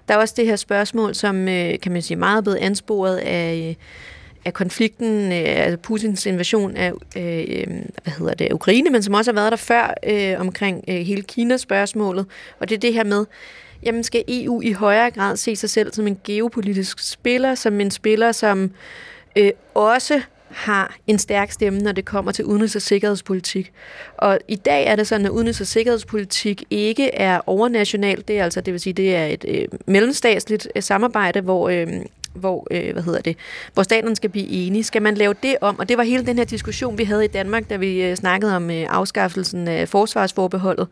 [0.09, 3.17] Der er også det her spørgsmål, som øh, kan man sige meget er blevet ansporet
[3.17, 3.69] af...
[3.69, 3.75] Øh,
[4.45, 7.67] af konflikten, øh, altså Putins invasion af øh, øh
[8.03, 11.23] hvad hedder det, Ukraine, men som også har været der før øh, omkring øh, hele
[11.23, 12.27] Kina-spørgsmålet.
[12.59, 13.25] Og det er det her med,
[13.83, 17.91] jamen skal EU i højere grad se sig selv som en geopolitisk spiller, som en
[17.91, 18.71] spiller, som
[19.37, 23.73] øh, også har en stærk stemme, når det kommer til udenrigs- og sikkerhedspolitik.
[24.17, 28.29] Og i dag er det sådan, at udenrigs- og sikkerhedspolitik ikke er overnationalt.
[28.29, 31.87] Det er altså, det vil sige, det er et øh, mellemstatsligt øh, samarbejde, hvor øh,
[32.35, 33.37] hvor, øh, hvad hedder det,
[33.75, 34.85] hvor staterne skal blive enige.
[34.85, 35.79] Skal man lave det om?
[35.79, 38.57] Og det var hele den her diskussion, vi havde i Danmark, da vi øh, snakkede
[38.57, 40.89] om øh, afskaffelsen af forsvarsforbeholdet.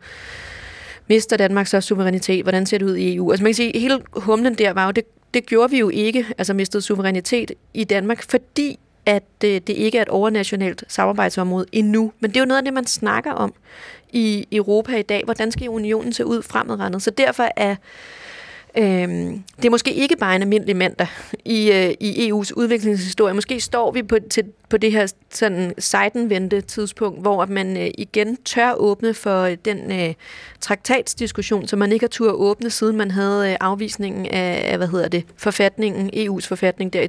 [1.07, 2.43] Mister Danmark så suverænitet?
[2.43, 3.31] Hvordan ser det ud i EU?
[3.31, 6.25] Altså man kan sige, hele humlen der var jo, det, det gjorde vi jo ikke,
[6.37, 12.11] altså mistede suverænitet i Danmark, fordi at øh, det ikke er et overnationalt samarbejdsområde endnu.
[12.19, 13.53] Men det er jo noget af det, man snakker om
[14.09, 15.21] i Europa i dag.
[15.25, 17.01] Hvordan skal unionen se ud fremadrettet?
[17.01, 17.75] Så derfor er
[18.77, 21.07] Øhm, det er måske ikke bare en almindelig mandag
[21.45, 23.33] i, øh, i EU's udviklingshistorie.
[23.33, 28.37] Måske står vi på, til, på det her sådan sejtenvendte tidspunkt, hvor man øh, igen
[28.45, 30.13] tør åbne for øh, den øh,
[30.61, 34.87] traktatsdiskussion, som man ikke har tur åbne, siden man havde øh, afvisningen af, af, hvad
[34.87, 37.07] hedder det, forfatningen, EU's forfatning der i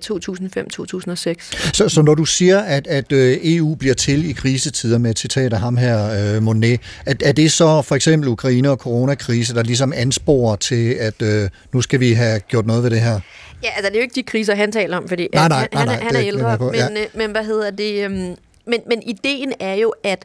[1.34, 1.72] 2005-2006.
[1.72, 5.18] Så, så når du siger, at, at øh, EU bliver til i krisetider med et
[5.18, 9.54] citat af ham her, øh, Monet, er, er det så for eksempel Ukraine og coronakrise,
[9.54, 13.20] der ligesom ansporer til, at øh, nu skal vi have gjort noget ved det her?
[13.62, 15.68] Ja, altså det er jo ikke de kriser, han taler om, fordi Nej, nej, han,
[15.72, 17.02] nej, nej, han, er, han er glemmer ældre, på, men, ja.
[17.02, 18.04] øh, men hvad hedder det...
[18.04, 20.24] Øhm, men, men ideen er jo, at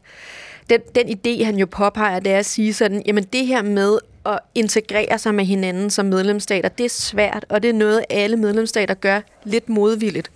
[0.70, 3.98] den, den idé, han jo påpeger, det er at sige sådan, jamen det her med
[4.26, 8.38] at integrere sig med hinanden som medlemsstater, det er svært, og det er noget, alle
[8.38, 10.32] medlemsstater gør lidt modvilligt.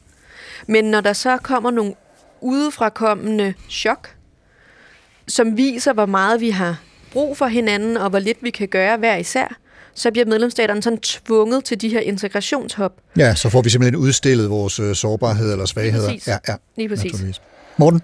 [0.67, 1.93] Men når der så kommer nogle
[2.41, 4.15] udefrakommende chok,
[5.27, 6.79] som viser, hvor meget vi har
[7.11, 9.57] brug for hinanden, og hvor lidt vi kan gøre hver især,
[9.97, 12.93] så bliver medlemsstaterne sådan tvunget til de her integrationshop.
[13.17, 16.07] Ja, så får vi simpelthen udstillet vores øh, sårbarhed eller svagheder.
[16.07, 16.27] Præcis.
[16.27, 17.05] Ja, ja, Lige præcis.
[17.05, 17.41] naturligvis.
[17.77, 18.01] Morten?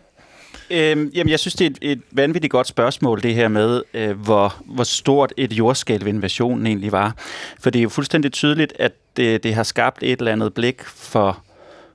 [0.69, 4.19] Øhm, jamen, jeg synes, det er et, et vanvittigt godt spørgsmål, det her med, øh,
[4.19, 7.15] hvor, hvor stort et jordskælv invasionen egentlig var.
[7.59, 10.83] For det er jo fuldstændig tydeligt, at det, det har skabt et eller andet blik
[10.83, 11.43] for,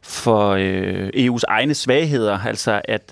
[0.02, 2.38] for øh, EU's egne svagheder.
[2.38, 3.02] Altså, at,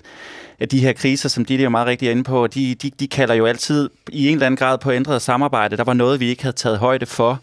[0.59, 3.07] at de her kriser, som de er jo meget rigtig inde på, de, de, de
[3.07, 5.77] kalder jo altid i en eller anden grad på ændret samarbejde.
[5.77, 7.39] Der var noget, vi ikke havde taget højde for.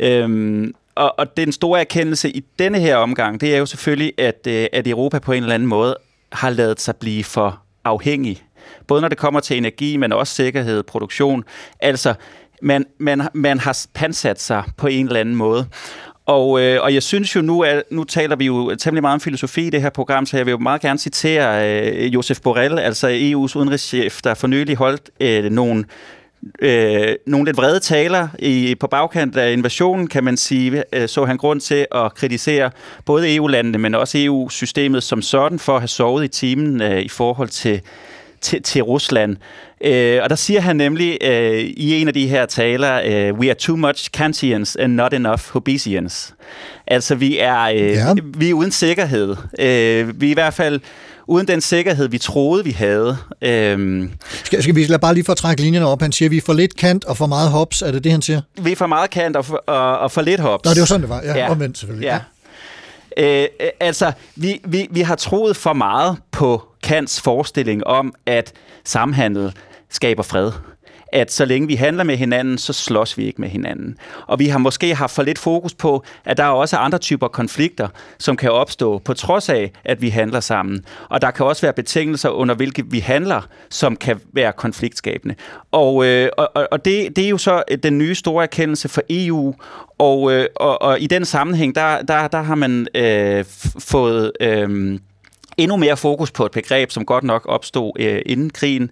[0.00, 4.46] Øhm, og, og den store erkendelse i denne her omgang, det er jo selvfølgelig, at,
[4.48, 5.96] øh, at Europa på en eller anden måde
[6.32, 8.42] har lavet sig blive for afhængig.
[8.86, 11.44] Både når det kommer til energi, men også sikkerhed, produktion.
[11.80, 12.14] Altså,
[12.62, 15.66] man, man, man har pansat sig på en eller anden måde.
[16.32, 19.20] Og, øh, og jeg synes jo nu, at nu taler vi jo temmelig meget om
[19.20, 22.78] filosofi i det her program, så jeg vil jo meget gerne citere øh, Josef Borrell,
[22.78, 25.84] altså EU's udenrigschef, der for nylig holdt øh, nogle
[26.58, 31.24] øh, nogle lidt vrede taler i, på bagkant af invasionen, kan man sige, øh, så
[31.24, 32.70] han grund til at kritisere
[33.04, 37.08] både EU-landene, men også EU-systemet som sådan for at have sovet i timen øh, i
[37.08, 37.80] forhold til,
[38.40, 39.36] til, til Rusland.
[39.84, 43.46] Øh, og der siger han nemlig øh, i en af de her taler, øh, we
[43.48, 46.34] are too much Kantians and not enough Hobbesians.
[46.86, 48.14] Altså, vi er, øh, Ja.
[48.36, 49.36] vi er uden sikkerhed.
[49.58, 50.80] Øh, vi er i hvert fald
[51.26, 53.16] uden den sikkerhed, vi troede, vi havde.
[53.42, 54.08] Øh,
[54.44, 56.02] Skal, skal vi lade bare lige for at trække linjerne op?
[56.02, 57.82] Han siger, vi er for lidt kant og for meget hops.
[57.82, 58.40] Er det det, han siger?
[58.62, 60.64] vi er for meget kant og for, og, og for lidt hops.
[60.64, 61.22] Nå, det var sådan, det var.
[61.24, 61.50] Ja, Ja.
[61.50, 62.06] omvendt selvfølgelig.
[62.06, 62.18] Ja.
[63.16, 68.52] Øh, øh, altså, vi, vi, vi har troet for meget på Kants forestilling om, at
[68.84, 69.52] samhandel
[69.92, 70.52] skaber fred.
[71.14, 73.96] At så længe vi handler med hinanden, så slås vi ikke med hinanden.
[74.26, 77.28] Og vi har måske haft for lidt fokus på, at der er også andre typer
[77.28, 80.84] konflikter, som kan opstå på trods af, at vi handler sammen.
[81.08, 85.34] Og der kan også være betingelser, under hvilke vi handler, som kan være konfliktskabende.
[85.72, 89.54] Og, øh, og, og- det, det er jo så den nye store erkendelse for EU,
[89.98, 93.44] og, øh, og, og i den sammenhæng, der, der, der har man øh,
[93.78, 94.32] fået...
[94.40, 94.98] Øh,
[95.56, 98.90] endnu mere fokus på et begreb, som godt nok opstod øh, inden krigen,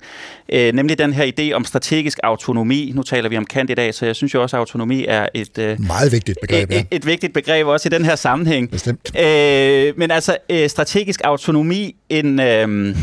[0.53, 2.93] øh, nemlig den her idé om strategisk autonomi.
[2.95, 5.29] Nu taler vi om Kant i dag, så jeg synes jo også, at autonomi er
[5.35, 6.81] et, øh, Meget vigtigt begreb, et, ja.
[6.81, 8.71] et, et vigtigt begreb også i den her sammenhæng.
[8.71, 9.19] Bestemt.
[9.19, 12.97] Øh, men altså, øh, strategisk autonomi, en, øh,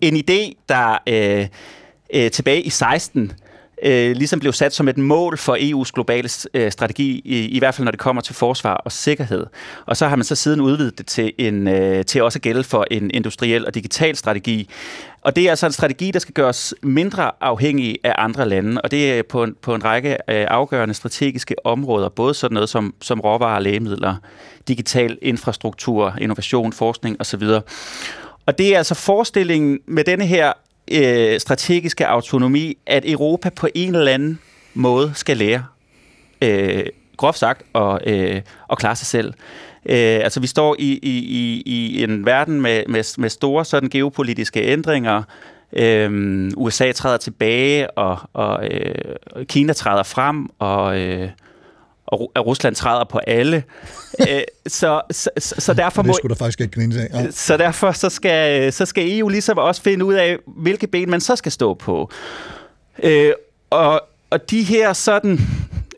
[0.00, 1.46] en idé, der øh,
[2.14, 3.32] øh, tilbage i 16
[3.82, 7.74] øh, ligesom blev sat som et mål for EU's globale øh, strategi, i, i hvert
[7.74, 9.46] fald når det kommer til forsvar og sikkerhed.
[9.86, 12.64] Og så har man så siden udvidet det til, en, øh, til også at gælde
[12.64, 14.68] for en industriel og digital strategi.
[15.22, 18.90] Og det er altså en strategi, der skal gøres mindre afhængig af andre lande, og
[18.90, 22.94] det er på en, på en række øh, afgørende strategiske områder, både sådan noget som,
[23.00, 24.16] som råvarer og lægemidler,
[24.68, 27.42] digital infrastruktur, innovation, forskning osv.
[28.46, 30.52] Og det er altså forestillingen med denne her
[30.92, 34.38] øh, strategiske autonomi, at Europa på en eller anden
[34.74, 35.64] måde skal lære,
[36.42, 36.86] øh,
[37.16, 38.40] groft sagt, at, øh,
[38.72, 39.34] at klare sig selv.
[39.86, 43.88] Øh, altså vi står i, i, i, i en verden med, med, med store sådan
[43.88, 45.22] geopolitiske ændringer.
[45.72, 48.94] Øh, USA træder tilbage, og, og øh,
[49.46, 51.28] Kina træder frem, og, øh,
[52.12, 53.56] og at Rusland træder på alle.
[54.28, 56.14] øh, så, så, så, derfor Det må...
[56.14, 57.24] skulle der faktisk ikke grine af.
[57.24, 57.30] Ja.
[57.30, 61.20] Så derfor så skal, så skal EU ligesom også finde ud af, hvilke ben man
[61.20, 62.10] så skal stå på.
[63.02, 63.32] Øh,
[63.70, 65.40] og, og de her sådan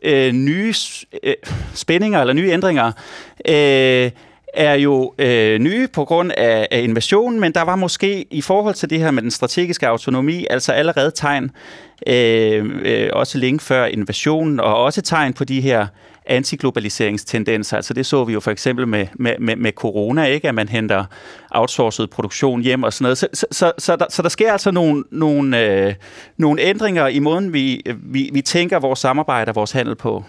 [0.03, 0.73] øh, nye
[1.23, 1.33] øh,
[1.73, 2.91] spændinger eller nye ændringer
[3.47, 4.11] øh,
[4.55, 8.75] er jo øh, nye på grund af, af invasionen, men der var måske i forhold
[8.75, 11.51] til det her med den strategiske autonomi, altså allerede tegn,
[12.07, 15.87] øh, øh, også længe før invasionen, og også tegn på de her
[16.25, 17.77] antiglobaliseringstendenser.
[17.77, 20.47] Altså det så vi jo for eksempel med, med, med, med corona, ikke?
[20.47, 21.05] at man henter
[21.51, 23.17] outsourcet produktion hjem og sådan noget.
[23.17, 25.93] Så, så, så, så, der, så der sker altså nogle, nogle, øh,
[26.37, 30.23] nogle ændringer i måden, vi, vi, vi tænker vores samarbejde og vores handel på.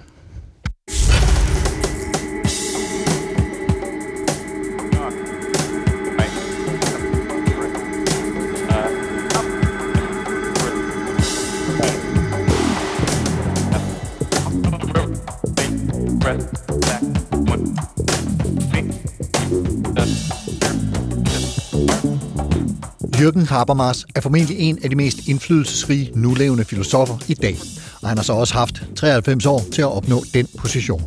[23.20, 27.56] Jürgen Habermas er formentlig en af de mest indflydelsesrige nulevende filosofer i dag,
[28.02, 31.02] og han har så også haft 93 år til at opnå den position.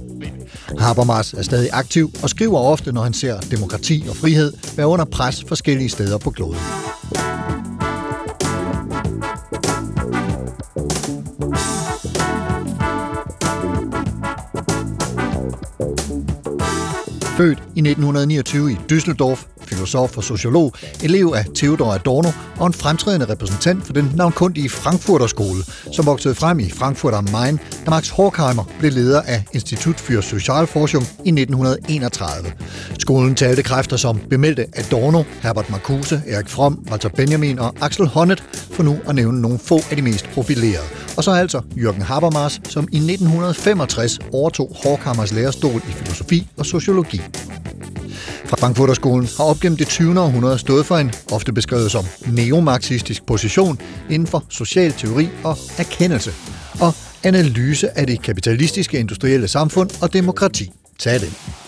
[0.79, 5.05] Habermas er stadig aktiv og skriver ofte, når han ser demokrati og frihed være under
[5.05, 6.59] pres forskellige steder på kloden.
[17.37, 23.25] Født i 1929 i Düsseldorf, filosof og sociolog, elev af Theodor Adorno og en fremtrædende
[23.29, 25.63] repræsentant for den navnkundige Frankfurter skole,
[25.93, 30.21] som voksede frem i Frankfurt am Main, da Max Horkheimer blev leder af Institut für
[30.21, 32.53] Sozialforschung i 1931.
[32.99, 38.43] Skolen talte kræfter som bemeldte Adorno, Herbert Marcuse, Erik Fromm, Walter Benjamin og Axel Honneth,
[38.71, 40.87] for nu at nævne nogle få af de mest profilerede.
[41.17, 47.21] Og så altså Jürgen Habermas, som i 1965 overtog Horkheimers lærerstol i filosofi og sociologi.
[48.45, 50.19] Fra Frankfurterskolen har op gennem det 20.
[50.19, 56.31] århundrede stået for en, ofte beskrevet som neomarxistisk position inden for social teori og erkendelse,
[56.81, 60.71] og analyse af det kapitalistiske industrielle samfund og demokrati.
[60.99, 61.58] Tag det.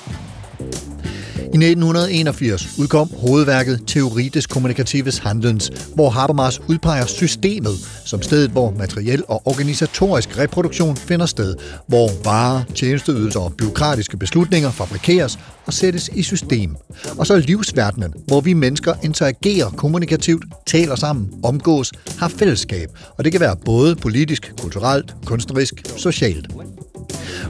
[1.53, 7.73] I 1981 udkom hovedværket Theorie des Kommunikatives Handelns, hvor Habermas udpeger systemet
[8.05, 11.55] som stedet, hvor materiel og organisatorisk reproduktion finder sted,
[11.87, 16.75] hvor varer, tjenesteydelser og byråkratiske beslutninger fabrikeres og sættes i system.
[17.17, 22.89] Og så livsverdenen, hvor vi mennesker interagerer kommunikativt, taler sammen, omgås, har fællesskab.
[23.17, 26.47] Og det kan være både politisk, kulturelt, kunstnerisk, socialt.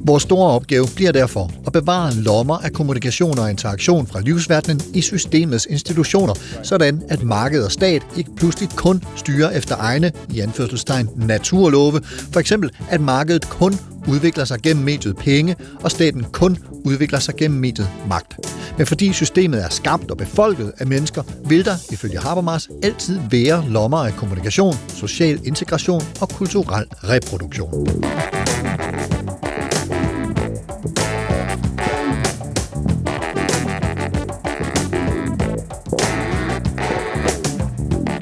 [0.04, 5.02] Vores store opgave bliver derfor at bevare lommer af kommunikation og interaktion fra livsverdenen i
[5.02, 6.34] systemets institutioner,
[6.64, 12.02] sådan at marked og stat ikke pludselig kun styrer efter egne, i anførselstegn, naturlove.
[12.34, 13.74] For eksempel, at markedet kun
[14.08, 18.36] udvikler sig gennem mediet penge, og staten kun udvikler sig gennem mediet magt.
[18.78, 23.66] Men fordi systemet er skabt og befolket af mennesker, vil der, ifølge Habermas, altid være
[23.70, 27.88] lommer af kommunikation, social integration og kulturel reproduktion.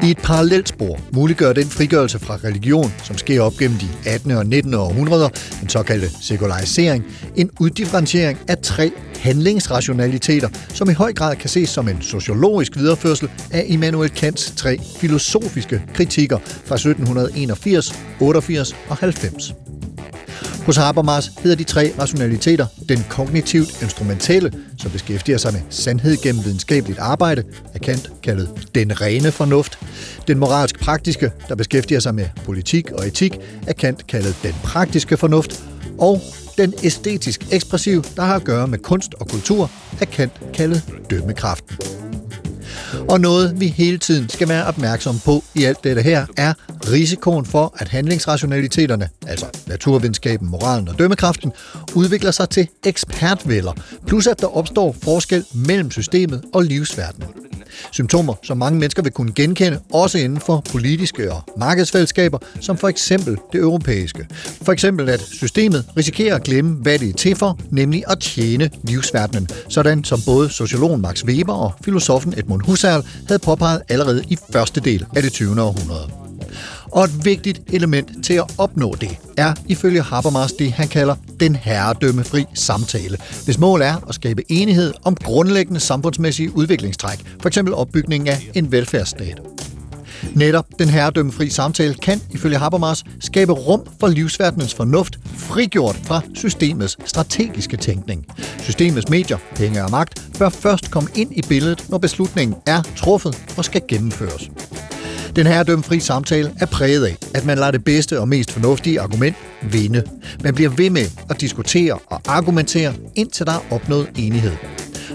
[0.04, 4.32] I et parallelt spor muliggør den frigørelse fra religion, som sker op gennem de 18.
[4.32, 4.74] og 19.
[4.74, 5.30] århundreder,
[5.62, 11.88] den såkaldte sekularisering, en uddifferentiering af tre handlingsrationaliteter, som i høj grad kan ses som
[11.88, 19.54] en sociologisk videreførsel af Immanuel Kants tre filosofiske kritikker fra 1781, 88 og 90.
[20.66, 26.46] Hos Habermas hedder de tre rationaliteter den kognitivt instrumentelle, som beskæftiger sig med sandhed gennem
[26.46, 29.80] videnskabeligt arbejde, er Kant kaldet den rene fornuft,
[30.28, 35.18] den moralsk praktiske, der beskæftiger sig med politik og etik, er Kant kaldet den praktiske
[35.18, 35.64] fornuft,
[35.98, 36.22] og
[36.58, 39.72] den æstetisk ekspressiv, der har at gøre med kunst og kultur,
[40.02, 41.99] er Kant kaldet dømmekraften.
[43.10, 46.54] Og noget, vi hele tiden skal være opmærksom på i alt dette her, er
[46.92, 51.52] risikoen for, at handlingsrationaliteterne, altså naturvidenskaben, moralen og dømmekraften,
[51.96, 53.74] udvikler sig til ekspertvælder,
[54.08, 57.49] plus at der opstår forskel mellem systemet og livsverdenen.
[57.92, 62.88] Symptomer, som mange mennesker vil kunne genkende, også inden for politiske og markedsfællesskaber, som for
[62.88, 64.28] eksempel det europæiske.
[64.62, 68.70] For eksempel at systemet risikerer at glemme, hvad det er til for, nemlig at tjene
[68.84, 74.38] livsverdenen, sådan som både sociologen Max Weber og filosofen Edmund Husserl havde påpeget allerede i
[74.54, 75.62] første del af det 20.
[75.62, 76.29] århundrede.
[76.92, 81.56] Og et vigtigt element til at opnå det er ifølge Habermas det, han kalder den
[81.56, 87.58] herredømmefri samtale, hvis mål er at skabe enighed om grundlæggende samfundsmæssige udviklingstræk, f.eks.
[87.58, 89.42] opbygningen af en velfærdsstat.
[90.36, 96.98] Netop den herredømmefri samtale kan, ifølge Habermas, skabe rum for livsverdenens fornuft, frigjort fra systemets
[97.06, 98.26] strategiske tænkning.
[98.60, 103.44] Systemets medier, penge og magt, bør først komme ind i billedet, når beslutningen er truffet
[103.58, 104.52] og skal gennemføres.
[105.36, 109.02] Den her dømfri samtale er præget af, at man lader det bedste og mest fornuftige
[109.02, 110.04] argument vinde.
[110.44, 114.52] Man bliver ved med at diskutere og argumentere, indtil der er opnået enighed.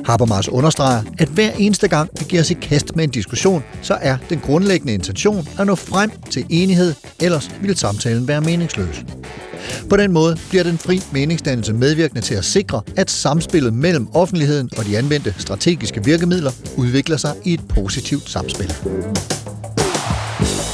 [0.06, 3.98] Habermas understreger, at hver eneste gang vi giver os i kast med en diskussion, så
[4.00, 9.04] er den grundlæggende intention at nå frem til enighed, ellers ville samtalen være meningsløs.
[9.90, 14.70] På den måde bliver den fri meningsdannelse medvirkende til at sikre, at samspillet mellem offentligheden
[14.78, 18.74] og de anvendte strategiske virkemidler udvikler sig i et positivt samspil.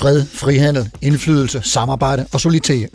[0.00, 2.40] fred, frihandel, indflydelse, samarbejde og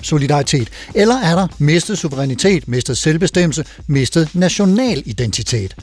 [0.02, 0.70] solidaritet?
[0.96, 5.76] Eller er der mistet suverænitet, mistet selvbestemmelse, mistet national identitet?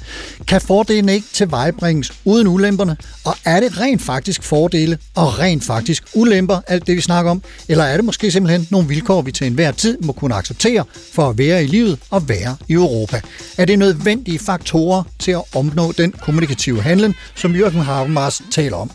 [0.49, 2.97] Kan fordelen ikke tilvejebringes uden ulemperne?
[3.25, 7.43] Og er det rent faktisk fordele og rent faktisk ulemper, alt det vi snakker om?
[7.69, 11.29] Eller er det måske simpelthen nogle vilkår, vi til enhver tid må kunne acceptere for
[11.29, 13.21] at være i livet og være i Europa?
[13.59, 18.91] Er det nødvendige faktorer til at opnå den kommunikative handling, som Jørgen Habermas taler om?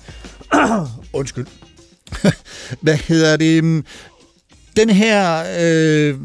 [1.13, 1.66] Undskyld.
[2.81, 3.85] Hvad hedder det?
[4.75, 6.15] Den her øh,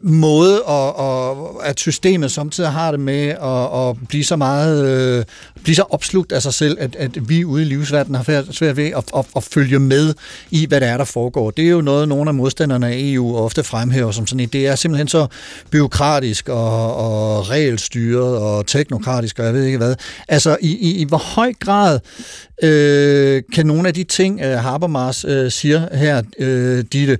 [0.00, 5.24] måde, og, og, at systemet samtidig har det med at, at blive så meget øh,
[5.62, 8.86] blive så opslugt af sig selv, at, at vi ude i livsverdenen har svært ved
[8.86, 10.14] at, at, at følge med
[10.50, 11.50] i, hvad der er, der foregår.
[11.50, 14.48] Det er jo noget, nogle af modstanderne af EU ofte fremhæver som sådan en.
[14.48, 15.26] Det er simpelthen så
[15.70, 19.94] byråkratisk og, og regelstyret og teknokratisk, og jeg ved ikke hvad.
[20.28, 22.00] Altså, i, i, i hvor høj grad
[22.62, 27.18] øh, kan nogle af de ting, øh, Habermas øh, siger her, øh, Ditte,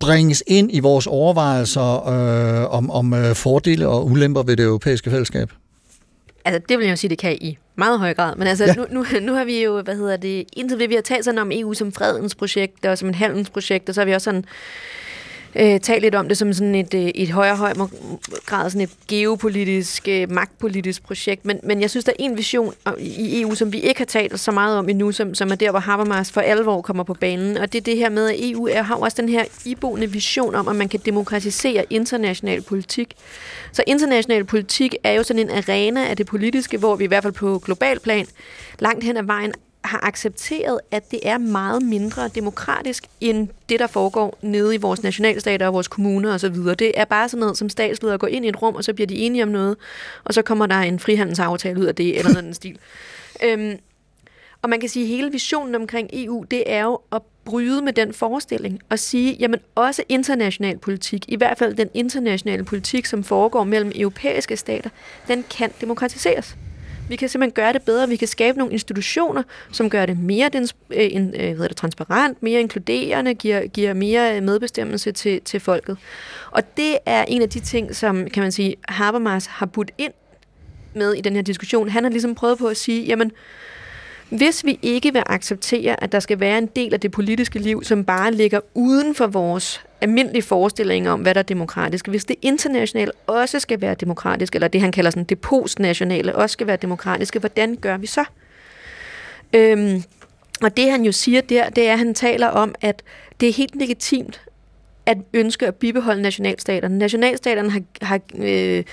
[0.00, 5.10] bringes ind i vores overvejelser øh, om, om øh, fordele og ulemper ved det europæiske
[5.10, 5.50] fællesskab?
[6.44, 8.36] Altså, det vil jeg jo sige, det kan i meget høj grad.
[8.36, 8.74] Men altså, ja.
[8.74, 11.38] nu, nu, nu har vi jo, hvad hedder det, indtil det, vi har talt sådan
[11.38, 14.44] om EU som fredens projekt, og som en handelsprojekt, og så har vi også sådan
[15.58, 17.72] øh, talt lidt om det som sådan et, øh, et højere høj
[18.46, 21.44] grad, sådan et geopolitisk, øh, magtpolitisk projekt.
[21.44, 24.40] Men, men jeg synes, der er en vision i EU, som vi ikke har talt
[24.40, 27.56] så meget om endnu, som, som er der, hvor Habermas for alvor kommer på banen.
[27.56, 30.54] Og det er det her med, at EU er, har også den her iboende vision
[30.54, 33.14] om, at man kan demokratisere international politik.
[33.72, 37.22] Så international politik er jo sådan en arena af det politiske, hvor vi i hvert
[37.22, 38.26] fald på global plan
[38.78, 39.52] langt hen ad vejen
[39.86, 45.02] har accepteret, at det er meget mindre demokratisk end det, der foregår nede i vores
[45.02, 46.54] nationalstater og vores kommuner osv.
[46.54, 49.06] Det er bare sådan noget, som statsledere går ind i et rum, og så bliver
[49.06, 49.76] de enige om noget,
[50.24, 52.78] og så kommer der en frihandelsaftale ud af det, eller noget den stil.
[53.44, 53.78] Øhm,
[54.62, 57.92] og man kan sige, at hele visionen omkring EU, det er jo at bryde med
[57.92, 63.24] den forestilling og sige, jamen også international politik, i hvert fald den internationale politik, som
[63.24, 64.90] foregår mellem europæiske stater,
[65.28, 66.56] den kan demokratiseres.
[67.08, 68.08] Vi kan simpelthen gøre det bedre.
[68.08, 69.42] Vi kan skabe nogle institutioner,
[69.72, 73.94] som gør det mere den, øh, øh, hvad hedder det, transparent, mere inkluderende, giver, giver
[73.94, 75.96] mere øh, medbestemmelse til, til folket.
[76.50, 80.12] Og det er en af de ting, som kan man sige, Habermas har budt ind
[80.94, 81.88] med i den her diskussion.
[81.88, 83.32] Han har ligesom prøvet på at sige, jamen,
[84.30, 87.84] hvis vi ikke vil acceptere, at der skal være en del af det politiske liv,
[87.84, 92.08] som bare ligger uden for vores almindelige forestillinger om, hvad der er demokratisk.
[92.08, 96.52] Hvis det internationale også skal være demokratisk, eller det han kalder sådan det postnationale også
[96.52, 98.24] skal være demokratiske, hvordan gør vi så?
[99.52, 100.02] Øhm,
[100.62, 103.02] og det han jo siger der, det er, at han taler om, at
[103.40, 104.40] det er helt legitimt
[105.06, 106.98] at ønske at bibeholde nationalstaterne.
[106.98, 108.84] Nationalstaterne har, har øh,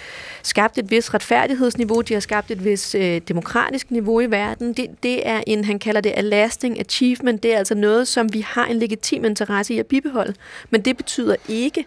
[0.43, 4.73] skabt et vis retfærdighedsniveau, de har skabt et vis øh, demokratisk niveau i verden.
[4.73, 8.33] Det, det er en, han kalder det a lasting achievement, det er altså noget, som
[8.33, 10.33] vi har en legitim interesse i at bibeholde.
[10.69, 11.85] Men det betyder ikke,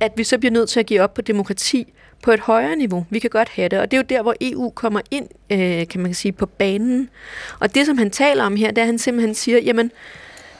[0.00, 1.92] at vi så bliver nødt til at give op på demokrati
[2.22, 3.06] på et højere niveau.
[3.10, 5.88] Vi kan godt have det, og det er jo der, hvor EU kommer ind, øh,
[5.88, 7.08] kan man sige, på banen.
[7.60, 9.92] Og det, som han taler om her, det er, at han simpelthen siger, jamen,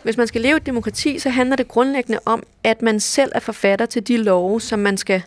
[0.02, 3.40] hvis man skal leve et demokrati, så handler det grundlæggende om, at man selv er
[3.40, 5.22] forfatter til de love, som man skal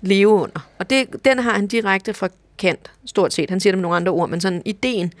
[0.00, 0.68] leve under.
[0.78, 3.50] Og det, den har han direkte fra Kant, stort set.
[3.50, 5.12] Han siger det med nogle andre ord, men sådan ideen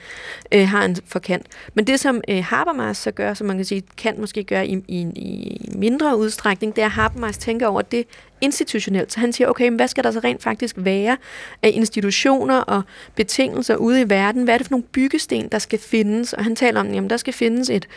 [0.52, 1.46] øh, har han for Kant.
[1.74, 4.82] Men det, som øh, Habermas så gør, som man kan sige, Kant måske gør i,
[4.88, 8.06] i, i mindre udstrækning, det er, at Habermas tænker over det
[8.40, 9.12] institutionelt.
[9.12, 11.16] Så han siger, okay, men hvad skal der så rent faktisk være
[11.62, 12.82] af institutioner og
[13.14, 14.44] betingelser ude i verden?
[14.44, 16.32] Hvad er det for nogle byggesten, der skal findes?
[16.32, 17.88] Og han taler om, jamen der skal findes et,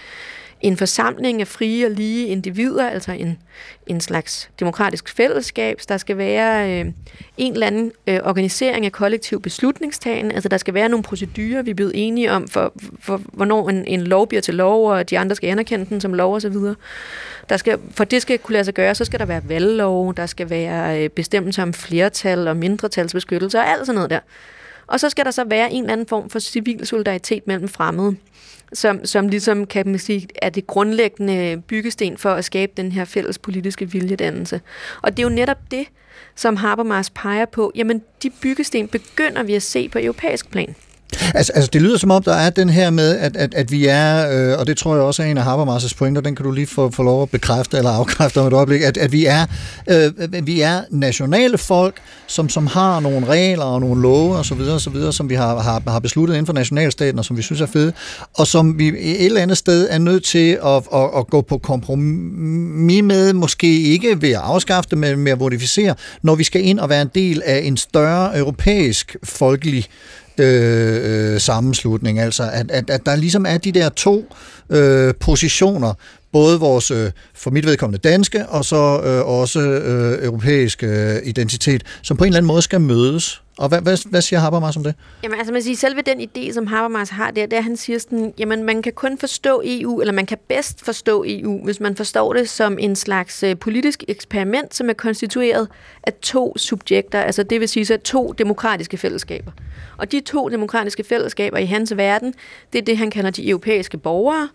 [0.61, 3.37] en forsamling af frie og lige individer, altså en,
[3.87, 5.79] en slags demokratisk fællesskab.
[5.89, 6.91] Der skal være øh,
[7.37, 10.31] en eller anden øh, organisering af kollektiv beslutningstagen.
[10.31, 13.85] Altså der skal være nogle procedurer, vi er blevet enige om, for, for hvornår en,
[13.85, 16.55] en lov bliver til lov, og de andre skal anerkende den som lov osv.
[17.49, 20.25] Der skal, for det skal kunne lade sig gøre, så skal der være valglov, der
[20.25, 24.19] skal være øh, bestemmelser om flertal og mindretalsbeskyttelse og alt sådan noget der.
[24.87, 28.15] Og så skal der så være en eller anden form for civil solidaritet mellem fremmede,
[28.73, 33.05] som, som ligesom kan man sige, er det grundlæggende byggesten for at skabe den her
[33.05, 34.61] fælles politiske viljedannelse.
[35.01, 35.85] Og det er jo netop det,
[36.35, 37.71] som Habermas peger på.
[37.75, 40.75] Jamen, de byggesten begynder vi at se på europæisk plan.
[41.35, 43.85] Altså, altså, det lyder som om, der er den her med, at, at, at vi
[43.85, 46.51] er, øh, og det tror jeg også er en af Habermas' pointer, den kan du
[46.51, 49.45] lige få, få lov at bekræfte eller afkræfte om et øjeblik, at, at vi, er,
[49.87, 50.11] øh,
[50.47, 51.95] vi er nationale folk,
[52.27, 55.29] som, som har nogle regler og nogle love og så videre, og så videre som
[55.29, 57.93] vi har, har, har besluttet inden for nationalstaten, og som vi synes er fede,
[58.33, 61.57] og som vi et eller andet sted er nødt til at, at, at gå på
[61.57, 66.65] kompromis med, måske ikke ved at afskaffe det, men med at modificere, når vi skal
[66.65, 69.87] ind og være en del af en større europæisk folkelig
[70.39, 72.19] Øh, øh, sammenslutning.
[72.19, 74.25] Altså, at, at, at der ligesom er de der to
[74.69, 75.93] øh, positioner,
[76.31, 81.83] både vores, øh, for mit vedkommende danske, og så øh, også øh, europæisk øh, identitet,
[82.01, 83.41] som på en eller anden måde skal mødes.
[83.59, 84.95] Og hvad, hvad, hvad siger Habermas om det?
[85.23, 87.77] Jamen altså man siger, selve den idé, som Habermas har der, det er, at han
[87.77, 91.79] siger sådan, jamen man kan kun forstå EU, eller man kan bedst forstå EU, hvis
[91.79, 95.67] man forstår det som en slags øh, politisk eksperiment, som er konstitueret
[96.03, 99.51] af to subjekter, altså det vil sige så to demokratiske fællesskaber.
[99.97, 102.33] Og de to demokratiske fællesskaber i hans verden,
[102.73, 104.49] det er det, han kalder de europæiske borgere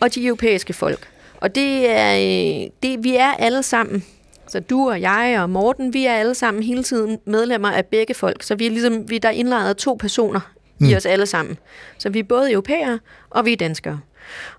[0.00, 1.08] og de europæiske folk.
[1.40, 4.04] Og det er, øh, det, vi er alle sammen
[4.52, 8.14] så du og jeg og Morten, vi er alle sammen hele tiden medlemmer af begge
[8.14, 8.42] folk.
[8.42, 10.40] Så vi er ligesom, vi der er indlejret to personer
[10.78, 10.88] mm.
[10.88, 11.58] i os alle sammen.
[11.98, 12.98] Så vi er både europæere,
[13.30, 14.00] og vi er danskere.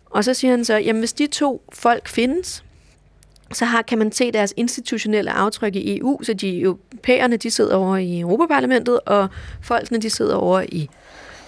[0.06, 2.64] Og så siger han så, jamen hvis de to folk findes,
[3.52, 7.76] så har, kan man se deres institutionelle aftryk i EU, så de europæerne, de sidder
[7.76, 9.28] over i Europaparlamentet, og
[9.62, 10.90] folkene, de sidder over i,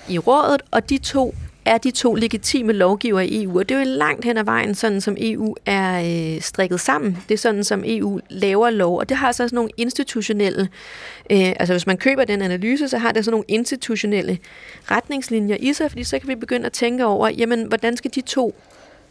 [0.10, 1.36] i rådet, og de to
[1.66, 3.60] er de to legitime lovgiver i EU.
[3.60, 6.00] Og det er jo langt hen ad vejen, sådan som EU er
[6.36, 7.18] øh, strikket sammen.
[7.30, 9.00] Det er sådan, som EU laver lov.
[9.00, 10.70] Og det har så sådan nogle institutionelle,
[11.30, 14.38] øh, altså hvis man køber den analyse, så har det sådan nogle institutionelle
[14.92, 18.22] retningslinjer i sig, fordi så kan vi begynde at tænke over, jamen, hvordan skal de
[18.22, 18.56] to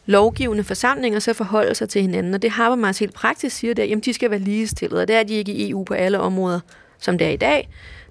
[0.07, 2.35] lovgivende forsamlinger så forholde sig til hinanden.
[2.35, 5.23] Og det Habermas helt praktisk siger, der, jamen de skal være ligestillede, og det er
[5.23, 6.61] de ikke i EU på alle områder,
[6.99, 7.69] som det er i dag.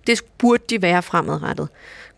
[0.08, 1.68] Det burde de være fremadrettet.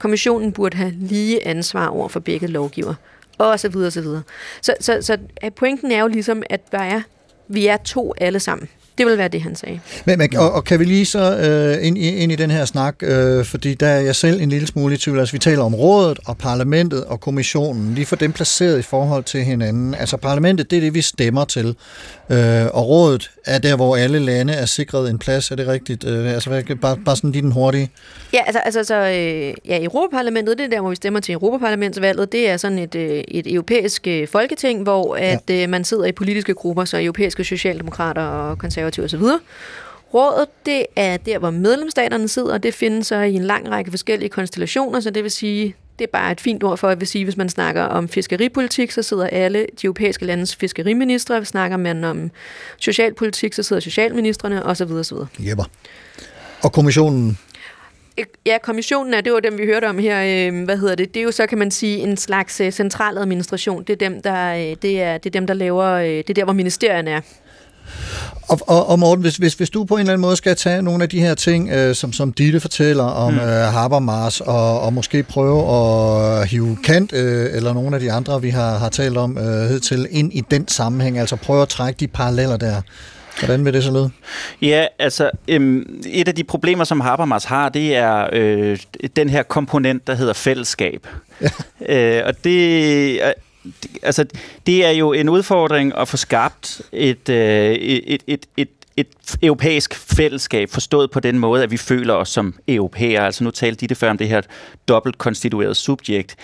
[0.06, 2.94] Kommissionen burde have lige ansvar over for begge lovgiver.
[3.38, 4.22] Og så videre, så videre.
[4.62, 5.18] Så, så, så
[5.56, 7.02] pointen er jo ligesom, at der er,
[7.48, 8.70] vi er to alle sammen.
[8.98, 9.80] Det vil være det, han sagde.
[10.06, 12.96] Men, men, og, og kan vi lige så øh, ind, ind i den her snak,
[13.02, 15.20] øh, fordi der er jeg selv en lille smule i tvivl.
[15.20, 17.94] Altså, vi taler om rådet og parlamentet og kommissionen.
[17.96, 19.96] Lige for dem placeret i forhold til hinanden.
[19.96, 21.76] Altså, parlamentet, det er det, vi stemmer til.
[22.30, 25.52] Øh, og rådet er der, hvor alle lande er sikret en plads.
[25.52, 26.04] Er det rigtigt?
[26.04, 27.92] Øh, altså, bare, bare sådan lige den hurtige.
[28.34, 32.32] Ja, altså, altså så, øh, ja, Europaparlamentet, det er der, hvor vi stemmer til Europaparlamentsvalget.
[32.32, 35.64] Det er sådan et, øh, et europæisk øh, folketing, hvor at, ja.
[35.64, 39.24] øh, man sidder i politiske grupper, så europæiske socialdemokrater og konservative osv.
[40.14, 43.92] Rådet, det er der, hvor medlemsstaterne sidder, og det findes så i en lang række
[43.92, 47.08] forskellige konstellationer, så det vil sige, det er bare et fint ord for at vil
[47.08, 51.46] sige, hvis man snakker om fiskeripolitik, så sidder alle de europæiske landes fiskeriministre.
[51.46, 52.32] Snakker man om
[52.78, 54.92] socialpolitik, så sidder socialministerne osv.
[54.92, 55.18] osv.
[55.40, 55.64] Jepper.
[56.62, 57.38] Og kommissionen?
[58.46, 61.20] Ja, kommissionen er, det var dem, vi hørte om her, øh, hvad hedder det, det
[61.20, 63.84] er jo så, kan man sige, en slags øh, central administration.
[63.84, 66.44] Det er dem, der, øh, det er, det er dem, der laver, det er der,
[66.44, 67.22] hvor ministerierne er.
[68.48, 70.82] Og, og, og Morten, hvis, hvis, hvis du på en eller anden måde skal tage
[70.82, 73.40] nogle af de her ting, øh, som, som Ditte fortæller om mm.
[73.40, 78.42] øh, Habermas, og, og måske prøve at hive Kant øh, eller nogle af de andre,
[78.42, 82.00] vi har, har talt om øh, til ind i den sammenhæng, altså prøve at trække
[82.00, 82.82] de paralleller der.
[83.40, 84.10] Hvordan vil det så lyde?
[84.62, 88.80] Ja, altså øhm, et af de problemer, som Habermas har, det er øh,
[89.16, 91.08] den her komponent, der hedder fællesskab.
[91.42, 92.18] Ja.
[92.18, 93.22] Øh, og det
[94.04, 94.26] altså,
[94.66, 99.08] det er jo en udfordring at få skabt et, øh, et, et, et, et
[99.42, 103.26] europæisk fællesskab, forstået på den måde, at vi føler os som europæere.
[103.26, 104.42] Altså nu talte de det før om det her
[104.88, 106.36] dobbelt konstitueret subjekt.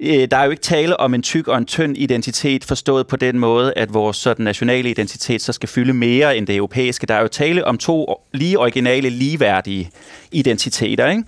[0.00, 3.16] Øh, der er jo ikke tale om en tyk og en tynd identitet, forstået på
[3.16, 7.06] den måde, at vores sådan, nationale identitet så skal fylde mere end det europæiske.
[7.06, 9.90] Der er jo tale om to lige originale, ligeværdige
[10.32, 11.10] identiteter.
[11.10, 11.24] Ikke?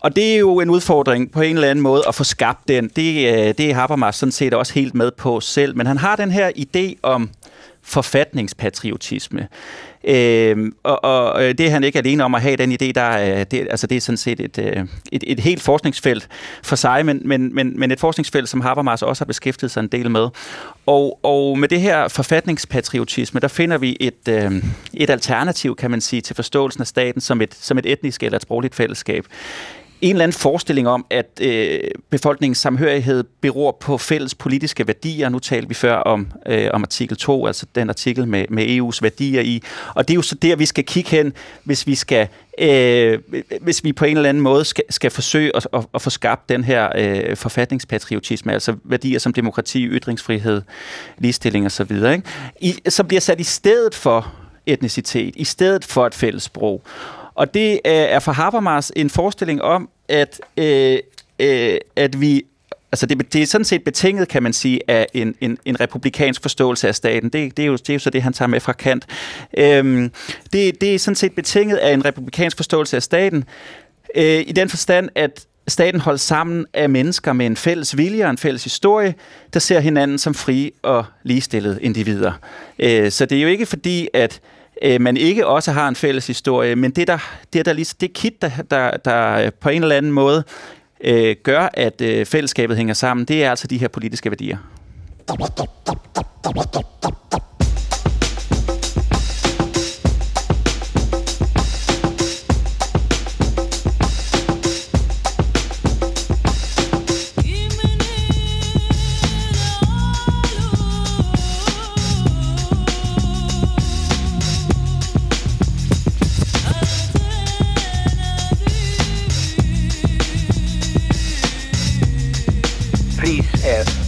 [0.00, 2.88] Og det er jo en udfordring på en eller anden måde at få skabt den.
[2.96, 5.76] Det, øh, det er Habermas sådan set også helt med på selv.
[5.76, 7.30] Men han har den her idé om
[7.86, 9.48] forfatningspatriotisme.
[10.06, 13.44] Øh, og, og det er han ikke alene om at have den idé, der er,
[13.44, 16.28] det, altså det er sådan set et, øh, et, et helt forskningsfelt
[16.62, 19.88] for sig, men, men, men, men et forskningsfelt, som Habermas også har beskæftiget sig en
[19.88, 20.28] del med.
[20.86, 24.52] Og, og med det her forfatningspatriotisme, der finder vi et, øh,
[24.94, 28.36] et alternativ, kan man sige, til forståelsen af staten som et, som et etnisk eller
[28.36, 29.26] et sprogligt fællesskab
[30.00, 31.80] en eller anden forestilling om, at øh,
[32.10, 35.28] befolkningens samhørighed beror på fælles politiske værdier.
[35.28, 38.98] Nu talte vi før om, øh, om artikel 2, altså den artikel med, med EU's
[39.02, 39.62] værdier i.
[39.94, 41.32] Og det er jo så der, vi skal kigge hen,
[41.64, 42.28] hvis vi skal
[42.58, 43.18] øh,
[43.60, 46.48] hvis vi på en eller anden måde skal, skal forsøge at, at, at få skabt
[46.48, 50.62] den her øh, forfatningspatriotisme, altså værdier som demokrati, ytringsfrihed,
[51.18, 52.22] ligestilling osv., ikke?
[52.60, 54.32] I, som bliver sat i stedet for
[54.66, 56.82] etnicitet, i stedet for et fælles sprog.
[57.36, 60.98] Og det øh, er for Habermas en forestilling om, at, øh,
[61.38, 62.42] øh, at vi
[62.92, 66.42] Altså det, det er sådan set betinget, kan man sige, af en, en, en republikansk
[66.42, 67.30] forståelse af staten.
[67.30, 69.06] Det, det, er jo, det er jo så det, han tager med fra Kant.
[69.58, 70.12] Øhm,
[70.52, 73.44] det, det er sådan set betinget af en republikansk forståelse af staten,
[74.14, 78.30] øh, i den forstand, at staten holdes sammen af mennesker med en fælles vilje og
[78.30, 79.14] en fælles historie,
[79.54, 82.32] der ser hinanden som frie og ligestillede individer.
[82.78, 84.40] Øh, så det er jo ikke fordi, at
[84.82, 87.18] øh, man ikke også har en fælles historie, men det der,
[87.52, 90.44] det der lige, det kit, der, der, der på en eller anden måde
[91.04, 94.58] øh, gør, at øh, fællesskabet hænger sammen, det er altså de her politiske værdier.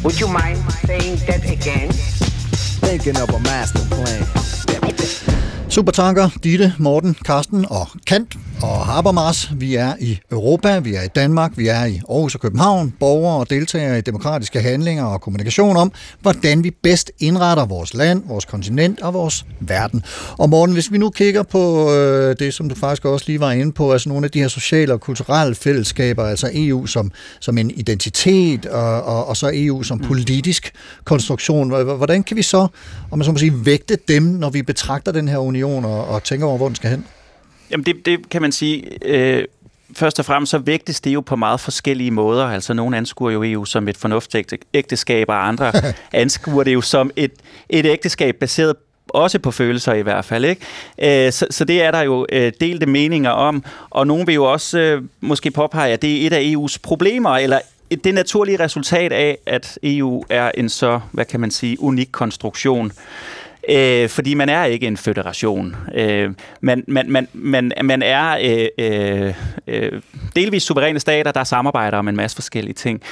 [0.05, 1.90] Would you mind saying that again?
[2.80, 4.22] Thinking of a master plan.
[5.68, 9.50] Supertanker, Ditte, Morten, Karsten og Kant og Habermas.
[9.56, 12.94] Vi er i Europa, vi er i Danmark, vi er i Aarhus og København.
[13.00, 18.22] Borgere og deltagere i demokratiske handlinger og kommunikation om, hvordan vi bedst indretter vores land,
[18.26, 20.02] vores kontinent og vores verden.
[20.38, 23.52] Og Morten, hvis vi nu kigger på øh, det, som du faktisk også lige var
[23.52, 27.59] inde på, altså nogle af de her sociale og kulturelle fællesskaber, altså EU som, som
[27.59, 30.72] en identitet og, og, og så EU som politisk
[31.04, 31.96] konstruktion.
[31.96, 32.66] Hvordan kan vi så,
[33.11, 36.22] om man så må sige, vægte dem, når vi betragter den her union og, og
[36.22, 37.04] tænker over, hvor den skal hen?
[37.71, 39.45] Jamen det, det kan man sige, øh,
[39.97, 42.47] først og fremmest så vægtes det jo på meget forskellige måder.
[42.47, 45.73] Altså nogle anskuer jo EU som et fornuftigt ægteskab, og andre
[46.12, 47.33] anskuer det jo som et,
[47.69, 48.77] et ægteskab baseret
[49.09, 50.45] også på følelser i hvert fald.
[50.45, 51.27] Ikke?
[51.27, 54.45] Øh, så, så det er der jo øh, delte meninger om, og nogen vil jo
[54.45, 57.59] også øh, måske påpege, at det er et af EU's problemer, eller
[58.05, 62.93] det naturlige resultat af, at EU er en så, hvad kan man sige, unik konstruktion.
[63.69, 65.77] Øh, fordi man er ikke en føderation.
[65.95, 69.35] Øh, man, man, man, man, man er øh, øh,
[69.66, 70.03] øh,
[70.37, 73.03] delvis suveræne stater, der samarbejder om en masse forskellige ting.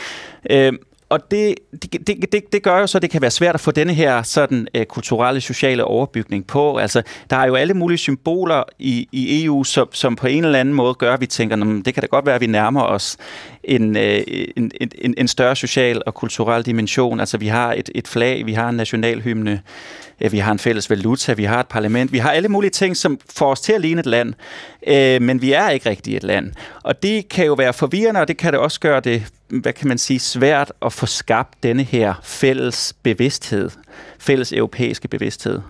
[0.51, 0.73] Øh,
[1.09, 3.71] og det, det, det, det gør jo så, at det kan være svært at få
[3.71, 6.77] denne her sådan øh, kulturelle, sociale overbygning på.
[6.77, 10.59] Altså, der er jo alle mulige symboler i, i EU, som, som på en eller
[10.59, 13.17] anden måde gør, at vi tænker, det kan da godt være, at vi nærmer os
[13.65, 14.21] en, øh,
[14.57, 17.21] en, en, en større social og kulturel dimension.
[17.21, 19.63] Altså, vi har et, et flag, vi har en nationalhymne,
[20.21, 22.97] øh, vi har en fælles valuta, vi har et parlament, vi har alle mulige ting,
[22.97, 24.35] som får os til at ligne et land,
[24.87, 26.53] øh, men vi er ikke rigtig et land.
[26.83, 29.89] Og det kan jo være forvirrende, og det kan det også gøre det, hvad kan
[29.89, 33.71] man sige, svært at få skabt denne her fælles bevidsthed,
[34.19, 35.61] fælles europæiske bevidsthed.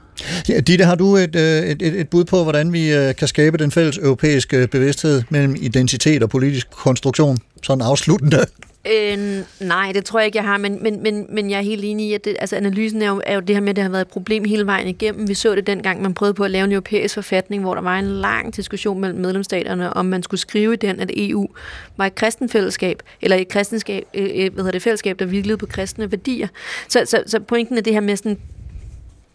[0.49, 3.29] Ja, Ditte, har du et, øh, et, et, et bud på, hvordan vi øh, kan
[3.29, 7.39] skabe den fælles europæiske bevidsthed mellem identitet og politisk konstruktion?
[7.63, 8.47] Sådan afsluttende.
[8.93, 11.85] Øh, nej, det tror jeg ikke, jeg har, men, men, men, men jeg er helt
[11.85, 13.83] enig i, at det, altså, analysen er jo, er jo det her med, at det
[13.83, 15.29] har været et problem hele vejen igennem.
[15.29, 17.99] Vi så det dengang, man prøvede på at lave en europæisk forfatning, hvor der var
[17.99, 21.49] en lang diskussion mellem medlemsstaterne, om man skulle skrive i den, at EU
[21.97, 25.67] var et kristenfællesskab, eller et kristenskab, øh, øh hvad hedder det, fællesskab, der virkede på
[25.67, 26.49] kristne værdier.
[26.89, 28.39] Så, så, så pointen er det her med sådan,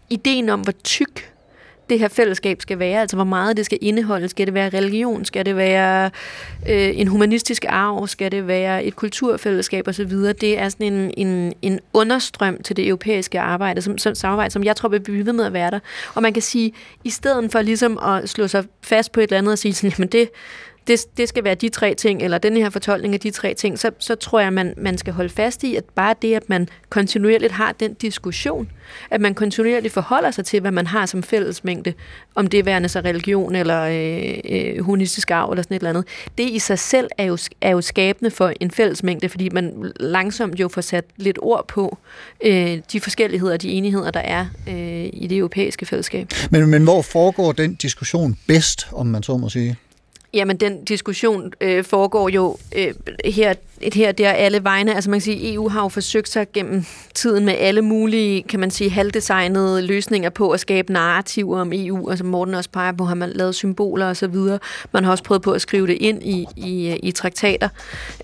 [0.09, 1.31] ideen om, hvor tyk
[1.89, 4.29] det her fællesskab skal være, altså hvor meget det skal indeholde.
[4.29, 5.25] Skal det være religion?
[5.25, 6.11] Skal det være
[6.69, 8.07] øh, en humanistisk arv?
[8.07, 10.11] Skal det være et kulturfællesskab osv.?
[10.41, 14.63] Det er sådan en, en, en understrøm til det europæiske arbejde, som, som samarbejde, som
[14.63, 15.79] jeg tror vi bliver ved med at være der.
[16.13, 16.73] Og man kan sige,
[17.03, 19.93] i stedet for ligesom at slå sig fast på et eller andet og sige sådan,
[19.97, 20.29] jamen det,
[20.91, 23.79] det, det skal være de tre ting, eller den her fortolkning af de tre ting,
[23.79, 26.67] så, så tror jeg, man, man skal holde fast i, at bare det, at man
[26.89, 28.69] kontinuerligt har den diskussion,
[29.11, 31.93] at man kontinuerligt forholder sig til, hvad man har som fællesmængde,
[32.35, 36.05] om det værende så religion eller øh, øh, humanistisk arv eller sådan et eller andet,
[36.37, 40.59] det i sig selv er jo, er jo skabende for en fællesmængde, fordi man langsomt
[40.59, 41.97] jo får sat lidt ord på
[42.45, 46.27] øh, de forskelligheder og de enigheder, der er øh, i det europæiske fællesskab.
[46.49, 49.77] Men, men hvor foregår den diskussion bedst, om man så må sige?
[50.33, 52.93] Jamen, den diskussion øh, foregår jo øh,
[53.25, 53.53] her,
[53.93, 54.95] her der alle vegne.
[54.95, 58.59] Altså man kan sige, EU har jo forsøgt sig gennem tiden med alle mulige, kan
[58.59, 62.09] man sige, halvdesignede løsninger på at skabe narrativer om EU.
[62.09, 64.59] Altså Morten også peger på, har man lavet symboler og så videre.
[64.91, 67.69] Man har også prøvet på at skrive det ind i, i, i traktater.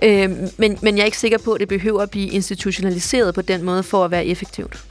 [0.03, 3.41] Øh, men, men jeg er ikke sikker på, at det behøver at blive institutionaliseret på
[3.41, 4.83] den måde for at være effektivt.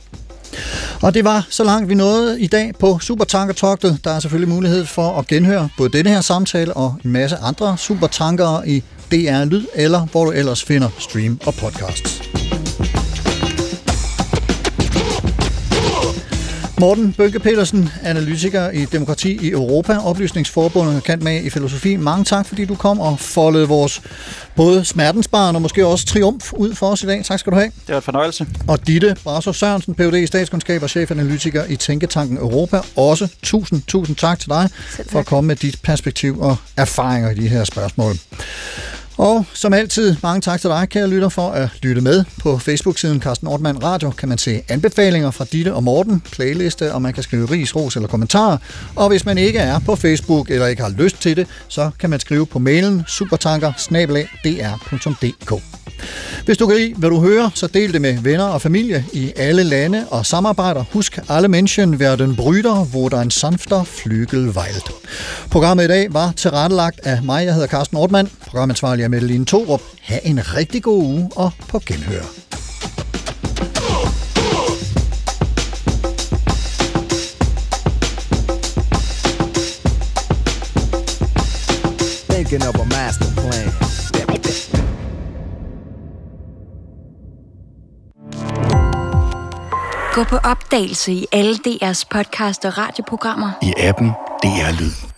[1.02, 3.98] Og det var så langt vi nåede i dag på Supertankertogtet.
[4.04, 7.76] Der er selvfølgelig mulighed for at genhøre både denne her samtale og en masse andre
[7.78, 12.22] supertankere i DR Lyd, eller hvor du ellers finder stream og podcasts.
[16.80, 21.96] Morten Bønke Petersen, analytiker i Demokrati i Europa, Oplysningsforbundet kendt med i filosofi.
[21.96, 24.02] Mange tak, fordi du kom og foldede vores
[24.56, 27.24] både smertensbarn og måske også triumf ud for os i dag.
[27.24, 27.66] Tak skal du have.
[27.86, 28.46] Det var et fornøjelse.
[28.68, 30.14] Og Ditte Brasso Sørensen, Ph.D.
[30.14, 32.80] i statskundskab og chefanalytiker i Tænketanken Europa.
[32.96, 34.68] Også tusind, tusind tak til dig
[35.10, 38.14] for at komme med dit perspektiv og erfaringer i de her spørgsmål.
[39.16, 42.24] Og som altid, mange tak til dig, kære lytter, for at lytte med.
[42.42, 47.02] På Facebook-siden Carsten Ortmann Radio kan man se anbefalinger fra Ditte og Morten, playliste, og
[47.02, 48.58] man kan skrive ris, ros eller kommentarer.
[48.96, 52.10] Og hvis man ikke er på Facebook eller ikke har lyst til det, så kan
[52.10, 53.72] man skrive på mailen supertanker
[56.44, 59.32] Hvis du kan lide, hvad du hører, så del det med venner og familie i
[59.36, 60.84] alle lande og samarbejder.
[60.92, 64.90] Husk, alle Menschen werden Brüder, hvor der en sanfter Flügel weilt.
[65.50, 68.30] Programmet i dag var tilrettelagt af mig, jeg hedder Carsten Ortmann.
[68.46, 69.82] Programansvarlig er Melanie Torup.
[70.02, 72.22] Ha' en rigtig god uge og på genhør.
[82.30, 83.68] Thinking of a master plan.
[90.14, 93.50] Gå på opdagelse i alle DR's podcast og radioprogrammer.
[93.62, 94.08] i appen
[94.42, 95.15] DR Lyd.